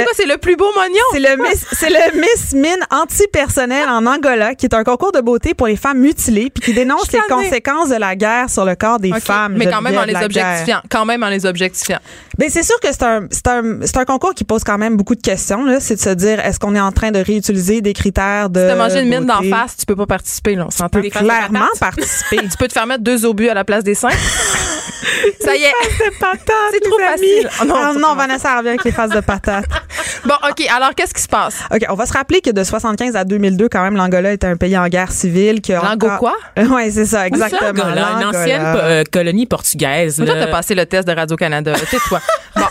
[0.04, 0.14] quoi?
[0.16, 0.96] C'est le plus beau mognon?
[1.14, 5.22] C'est le Miss, c'est le Miss Mine antipersonnel en Angola, qui est un concours de
[5.22, 8.76] beauté pour les femmes mutilées, puis qui dénonce les conséquences de la guerre sur le
[8.76, 9.56] corps des femmes.
[9.58, 10.82] Mais quand même en les objectifiant.
[10.90, 12.00] Quand même en les objectifiant.
[12.38, 14.98] Ben c'est sûr que c'est un c'est un c'est un concours qui pose quand même
[14.98, 17.82] beaucoup de questions là, c'est de se dire est-ce qu'on est en train de réutiliser
[17.82, 20.66] des critères de Si t'as mangé une mine d'en face, tu peux pas participer, là.
[20.68, 21.02] On s'entend.
[21.02, 22.38] Tu peux clairement participer.
[22.38, 24.10] Tu peux te faire mettre deux obus à la place des seins.
[25.40, 25.74] Ça y est.
[25.98, 27.48] C'est patate, C'est trop les facile.
[27.48, 27.56] amis.
[27.62, 28.16] Oh non, Ah non.
[28.16, 29.66] Vanessa revient avec les faces de patates.
[30.26, 30.66] Bon, OK.
[30.76, 31.60] Alors, qu'est-ce qui se passe?
[31.72, 34.58] OK, on va se rappeler que de 75 à 2002, quand même, l'Angola était un
[34.58, 35.62] pays en guerre civile.
[35.62, 36.34] qui a L'Ango encore- quoi?
[36.58, 37.70] Oui, c'est ça, exactement.
[37.70, 38.28] Une l'Angola.
[38.30, 40.16] ancienne euh, colonie portugaise.
[40.16, 40.46] Toi, là.
[40.46, 41.74] t'as passé le test de Radio-Canada.
[41.92, 42.20] Tais-toi.
[42.56, 42.62] Bon.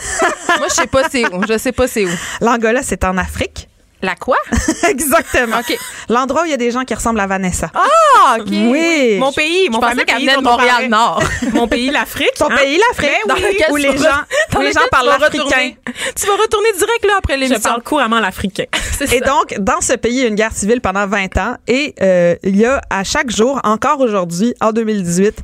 [0.58, 1.42] Moi, je sais pas c'est où.
[1.48, 2.10] Je sais pas c'est où.
[2.40, 3.68] L'Angola, c'est en Afrique.
[4.04, 4.36] La quoi?
[4.88, 5.58] exactement.
[5.60, 5.78] OK.
[6.10, 7.70] L'endroit où il y a des gens qui ressemblent à Vanessa.
[7.74, 8.46] Ah, OK.
[8.50, 9.16] Oui.
[9.18, 10.42] Mon pays, mon Je pensais qu'elle pays venait de.
[10.42, 11.22] Montréal-Nord.
[11.54, 12.34] Mon pays, l'Afrique.
[12.38, 12.56] Ton hein?
[12.56, 15.26] pays, l'Afrique, Dans lequel où tu les vas- gens, où les gens parlent tu vas
[15.26, 15.44] africain.
[15.44, 15.78] retourner.
[16.14, 17.60] Tu vas retourner direct là après Je l'émission.
[17.70, 18.64] parle couramment l'africain.
[19.00, 19.24] Et ça.
[19.24, 22.36] donc, dans ce pays, il y a une guerre civile pendant 20 ans et euh,
[22.42, 25.34] il y a à chaque jour, encore aujourd'hui, en 2018,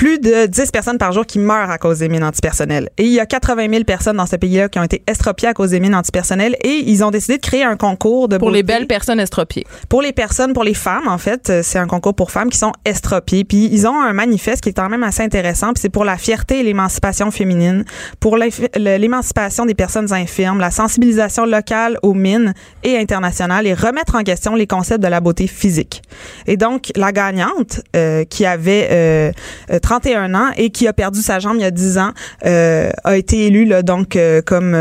[0.00, 2.88] plus de 10 personnes par jour qui meurent à cause des mines antipersonnelles.
[2.96, 5.52] Et il y a 80 000 personnes dans ce pays-là qui ont été estropiées à
[5.52, 8.62] cause des mines antipersonnelles et ils ont décidé de créer un concours de Pour les
[8.62, 9.66] belles personnes estropiées.
[9.90, 12.72] Pour les personnes, pour les femmes, en fait, c'est un concours pour femmes qui sont
[12.86, 13.44] estropiées.
[13.44, 15.74] Puis ils ont un manifeste qui est quand même assez intéressant.
[15.74, 17.84] Puis c'est pour la fierté et l'émancipation féminine,
[18.20, 24.22] pour l'émancipation des personnes infirmes, la sensibilisation locale aux mines et internationales et remettre en
[24.22, 26.00] question les concepts de la beauté physique.
[26.46, 29.32] Et donc, la gagnante, euh, qui avait euh,
[29.90, 32.12] 31 ans et qui a perdu sa jambe il y a 10 ans,
[32.46, 34.76] euh, a été élue là, donc euh, comme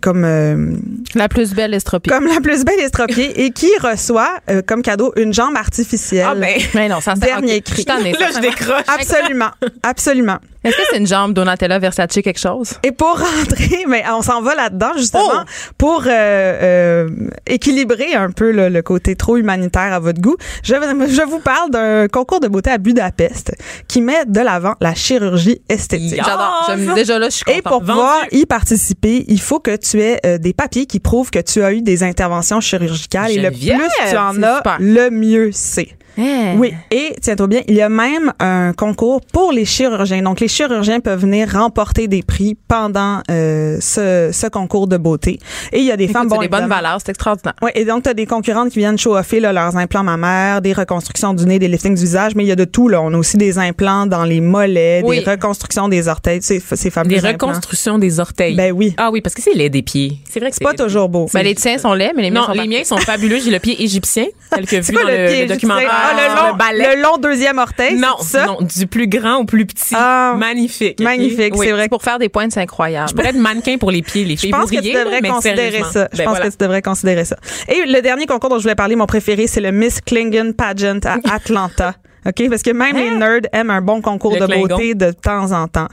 [0.00, 0.80] comme
[1.14, 2.12] la plus belle estropiée.
[2.12, 6.26] Comme la plus belle estropiée et qui reçoit comme cadeau une jambe artificielle.
[6.28, 7.84] Ah ben, mais non, ça dernier cri.
[7.86, 7.98] Là,
[8.34, 8.82] je décroche.
[8.88, 9.50] Absolument,
[9.84, 10.38] absolument.
[10.64, 12.74] Est-ce que c'est une jambe Donatella Versace quelque chose?
[12.82, 15.72] Et pour rentrer, mais on s'en va là-dedans justement oh!
[15.76, 17.08] pour euh, euh,
[17.46, 20.36] équilibrer un peu le côté trop humanitaire à votre goût.
[20.62, 23.52] Je, je vous parle d'un concours de beauté à Budapest
[23.86, 26.22] qui met de l'avant la chirurgie esthétique.
[26.24, 26.94] J'adore.
[26.94, 27.58] Déjà là, je suis contente.
[27.58, 31.30] Et pour pouvoir y participer, il faut que tu aies euh, des papiers qui prouvent
[31.30, 35.50] que tu as eu des interventions chirurgicales et le plus tu en as, le mieux
[35.52, 35.88] c'est.
[36.18, 36.56] Eh.
[36.56, 36.74] Oui.
[36.90, 40.22] Et tiens-toi bien, il y a même un concours pour les chirurgiens.
[40.22, 45.38] Donc, les chirurgiens peuvent venir remporter des prix pendant euh, ce, ce, concours de beauté.
[45.72, 46.28] Et il y a des femmes...
[46.28, 47.54] Bon, des bonnes valeurs, c'est extraordinaire.
[47.62, 50.72] Oui, et donc, tu as des concurrentes qui viennent chauffer là, leurs implants mammaires, des
[50.72, 52.88] reconstructions du nez, des liftings du visage, mais il y a de tout.
[52.88, 53.00] Là.
[53.00, 57.20] On a aussi des implants dans les mollets, des reconstructions des orteils, c'est fameux Des
[57.20, 58.56] reconstructions des orteils.
[58.56, 58.94] Ben oui.
[58.96, 60.18] Ah oui, parce que c'est laid des pieds.
[60.28, 61.26] C'est vrai que c'est pas toujours beau.
[61.32, 63.38] Ben, les tiens sont laids, mais les miens non, sont les miens sont fabuleux.
[63.38, 66.07] J'ai le pied égyptien, tel que vu dans le, documentaire.
[66.10, 67.94] Ah, le long, le long deuxième orteil.
[67.94, 68.46] Non, ça?
[68.46, 69.94] non, du plus grand au plus petit.
[69.96, 71.00] Ah, magnifique.
[71.00, 71.88] Magnifique, c'est vrai.
[71.88, 73.08] Pour faire des pointes, c'est incroyable.
[73.08, 74.50] Je pourrais être mannequin pour les pieds, les filles.
[74.50, 76.08] Je pense que tu devrais considérer ça.
[76.12, 77.36] Je ben pense que tu devrais considérer ça.
[77.68, 81.00] Et le dernier concours dont je voulais parler, mon préféré, c'est le Miss Klingon Pageant
[81.04, 81.94] à Atlanta.
[82.28, 82.48] OK?
[82.50, 83.18] Parce que même les hein?
[83.18, 85.88] nerds aiment un bon concours de beauté de temps en temps.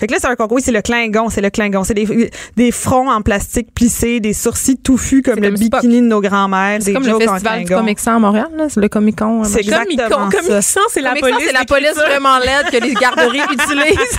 [0.00, 1.84] Fait que là, c'est un concours, oui, c'est le Klingon, c'est le Klingon.
[1.84, 6.20] C'est des, des fronts en plastique plissés, des sourcils touffus comme le bikini de nos
[6.20, 8.66] grands-mères, C'est comme le festival du Comic Sans à Montréal, là.
[8.68, 9.44] C'est le Comic Con.
[9.44, 11.36] C'est exactement Comic Sans, c'est la police.
[11.46, 14.18] c'est la police vraiment laide que les garderies utilisent.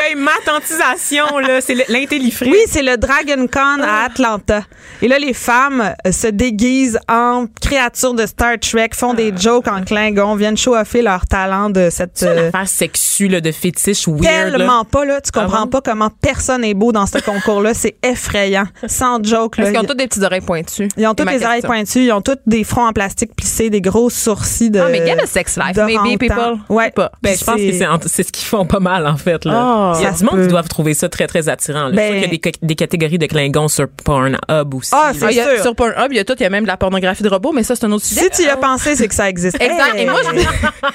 [0.00, 1.60] Il y a une matantisation, là.
[1.60, 2.50] C'est l'intellifré.
[2.50, 4.62] Oui, c'est le Dragon Con à Atlanta.
[5.02, 9.38] Et là, les femmes euh, se déguisent en créatures de Star Trek, font des ah.
[9.38, 12.12] jokes en Klingon, viennent fait leur talent de cette.
[12.14, 14.52] C'est une euh, affaire sexue, de fétiche weird.
[14.52, 15.20] Tellement pas, là.
[15.20, 17.74] Tu comprends pas comment personne est beau dans ce concours-là.
[17.74, 18.66] C'est effrayant.
[18.86, 20.88] Sans joke, Parce qu'ils ont tous des petites oreilles pointues.
[20.96, 22.04] Ils ont toutes des oreilles pointues.
[22.04, 24.80] Ils ont tous des fronts en plastique plissés, des gros sourcils de.
[24.80, 25.76] Ah, mais get a sex life.
[25.76, 26.58] Maybe people.
[26.68, 26.90] Ouais.
[26.90, 27.12] Pas.
[27.22, 29.92] Ben, je pense que c'est ce qu'ils font pas mal, en fait, là.
[29.94, 32.20] Oh, Il y a du monde qui doivent trouver ça très, très attirant, Ben, il
[32.20, 34.92] y a des, des, catégories de Klingons sur Pornhub aussi.
[34.94, 35.62] Ah, c'est sûr.
[35.62, 36.34] Sur Pornhub, il y a tout.
[36.38, 38.22] Il y a même de la pornographie de robots, mais ça, c'est un autre sujet.
[38.22, 39.60] Si tu y as pensé, c'est que ça existe.
[39.60, 39.96] Exact.
[39.96, 40.34] Et moi, je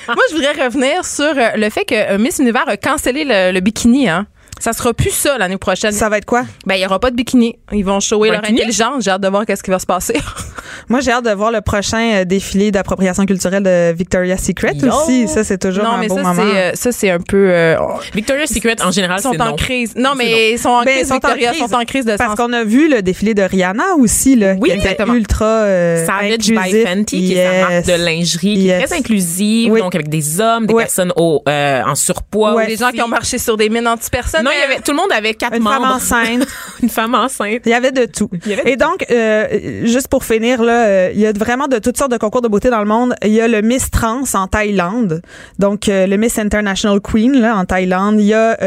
[0.07, 3.51] moi, je voudrais revenir sur euh, le fait que euh, Miss Univers a cancellé le,
[3.51, 4.09] le bikini.
[4.09, 4.27] Hein.
[4.63, 5.91] Ça sera plus ça l'année prochaine.
[5.91, 6.45] Ça va être quoi?
[6.65, 7.57] Ben, il y aura pas de bikini.
[7.73, 9.03] Ils vont shower leur intelligence.
[9.03, 10.17] J'ai hâte de voir qu'est-ce qui va se passer.
[10.89, 15.27] Moi, j'ai hâte de voir le prochain euh, défilé d'appropriation culturelle de Victoria's Secret aussi.
[15.27, 16.41] Ça, c'est toujours un beau moment.
[16.41, 17.49] Euh, ça, c'est un peu.
[17.49, 17.75] Euh,
[18.13, 19.95] Victoria's Secret, en général, sont en crise.
[19.97, 21.09] Non, mais ils sont en ben, crise.
[21.09, 21.67] Sont Victoria, en crise.
[21.67, 24.55] sont en crise de Parce qu'on a vu le défilé de Rihanna aussi, là.
[24.61, 25.13] Oui, qui exactement.
[25.13, 25.45] ultra.
[25.45, 29.93] Euh, Savage by Fenty, qui est sa marque de lingerie, qui est très inclusive, donc
[29.93, 32.65] avec des hommes, des personnes au, en surpoids.
[32.65, 34.52] Des gens qui ont marché sur des mines antipersonnelles.
[34.55, 36.47] Il y avait, tout le monde avait une femme enceinte.
[36.81, 37.61] une femme enceinte.
[37.65, 38.29] Il y avait de tout.
[38.65, 42.11] Et donc, euh, juste pour finir, là, euh, il y a vraiment de toutes sortes
[42.11, 43.15] de concours de beauté dans le monde.
[43.23, 45.21] Il y a le Miss Trans en Thaïlande.
[45.59, 48.19] Donc, euh, le Miss International Queen, là, en Thaïlande.
[48.19, 48.57] Il y a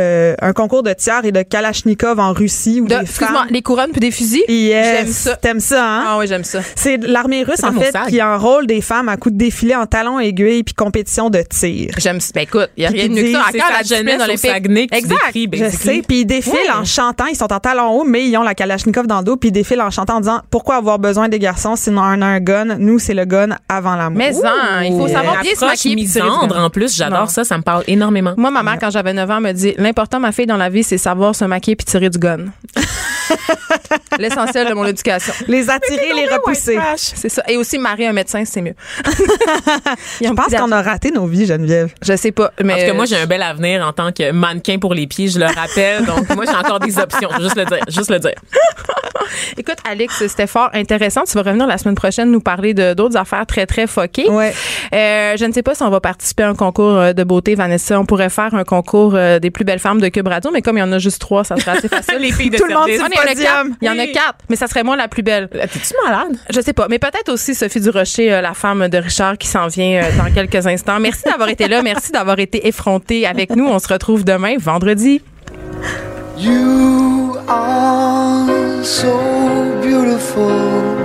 [0.41, 2.81] un concours de tiers et de Kalachnikov en Russie.
[2.81, 3.47] Où de, des femmes...
[3.51, 4.45] les couronnes puis des fusils?
[4.49, 4.87] Yes.
[4.97, 5.37] J'aime ça.
[5.37, 6.05] T'aimes ça, hein?
[6.07, 6.61] Ah oui, j'aime ça.
[6.75, 10.19] C'est l'armée russe, en fait, qui enrôle des femmes à coups de défilé en talons
[10.19, 11.91] aiguilles puis compétition de tir.
[11.99, 12.33] J'aime ça.
[12.35, 13.45] Ben écoute, il y a rien de mieux que ça.
[13.49, 14.93] Encore la jeunesse olympique.
[14.93, 15.17] Exact.
[15.71, 16.03] Je sais.
[16.07, 19.07] Puis ils défilent en chantant ils sont en talons hauts, mais ils ont la Kalachnikov
[19.07, 21.77] dans le dos, puis ils défilent en chantant en disant pourquoi avoir besoin des garçons
[21.77, 22.77] sinon on a un gun?
[22.79, 24.19] Nous, c'est le gun avant l'amour.
[24.19, 24.53] Mais ça,
[24.85, 25.95] il faut savoir bien se maquiller.
[25.95, 28.35] misandre en plus, j'adore ça, ça me parle énormément.
[28.37, 30.83] Moi, ma mère, quand j'avais 9 ans, me dit l'important, ma fille, dans la vie,
[30.83, 32.47] c'est savoir se maquiller puis tirer du gun.
[34.19, 35.33] L'essentiel de mon éducation.
[35.49, 36.79] Les attirer, les repousser.
[36.97, 37.43] C'est ça.
[37.49, 38.75] Et aussi marier un médecin, c'est mieux.
[40.21, 41.93] Je pense qu'on a raté nos vies, Geneviève.
[42.03, 42.53] Je sais pas.
[42.63, 45.29] Mais Parce que moi, j'ai un bel avenir en tant que mannequin pour les pieds,
[45.29, 46.05] je le rappelle.
[46.05, 47.31] Donc, moi, j'ai encore des options.
[47.41, 47.85] Juste le dire.
[47.89, 48.35] Juste le dire.
[49.57, 51.25] Écoute, Alex, c'était fort intéressant.
[51.25, 54.29] Tu vas revenir la semaine prochaine nous parler de d'autres affaires très, très foquées.
[54.29, 54.53] Ouais.
[54.95, 57.55] Euh, je ne sais pas si on va participer à un concours euh, de beauté,
[57.55, 57.99] Vanessa.
[57.99, 60.77] On pourrait faire un concours euh, des plus belles femmes de Cube Radio, mais comme
[60.77, 62.19] il y en a juste trois, ça serait assez facile.
[62.19, 64.67] Les filles de Tout le monde sur le Il y en a quatre, mais ça
[64.67, 65.49] serait moi la plus belle.
[65.55, 66.37] Euh, t'es-tu malade?
[66.51, 69.67] Je sais pas, mais peut-être aussi Sophie Durocher, euh, la femme de Richard, qui s'en
[69.67, 71.01] vient euh, dans quelques instants.
[71.01, 73.67] Merci d'avoir été là, merci d'avoir été effronté avec nous.
[73.67, 75.21] On se retrouve demain, vendredi.
[76.39, 78.47] You are
[78.83, 79.19] so
[79.83, 80.96] beautiful.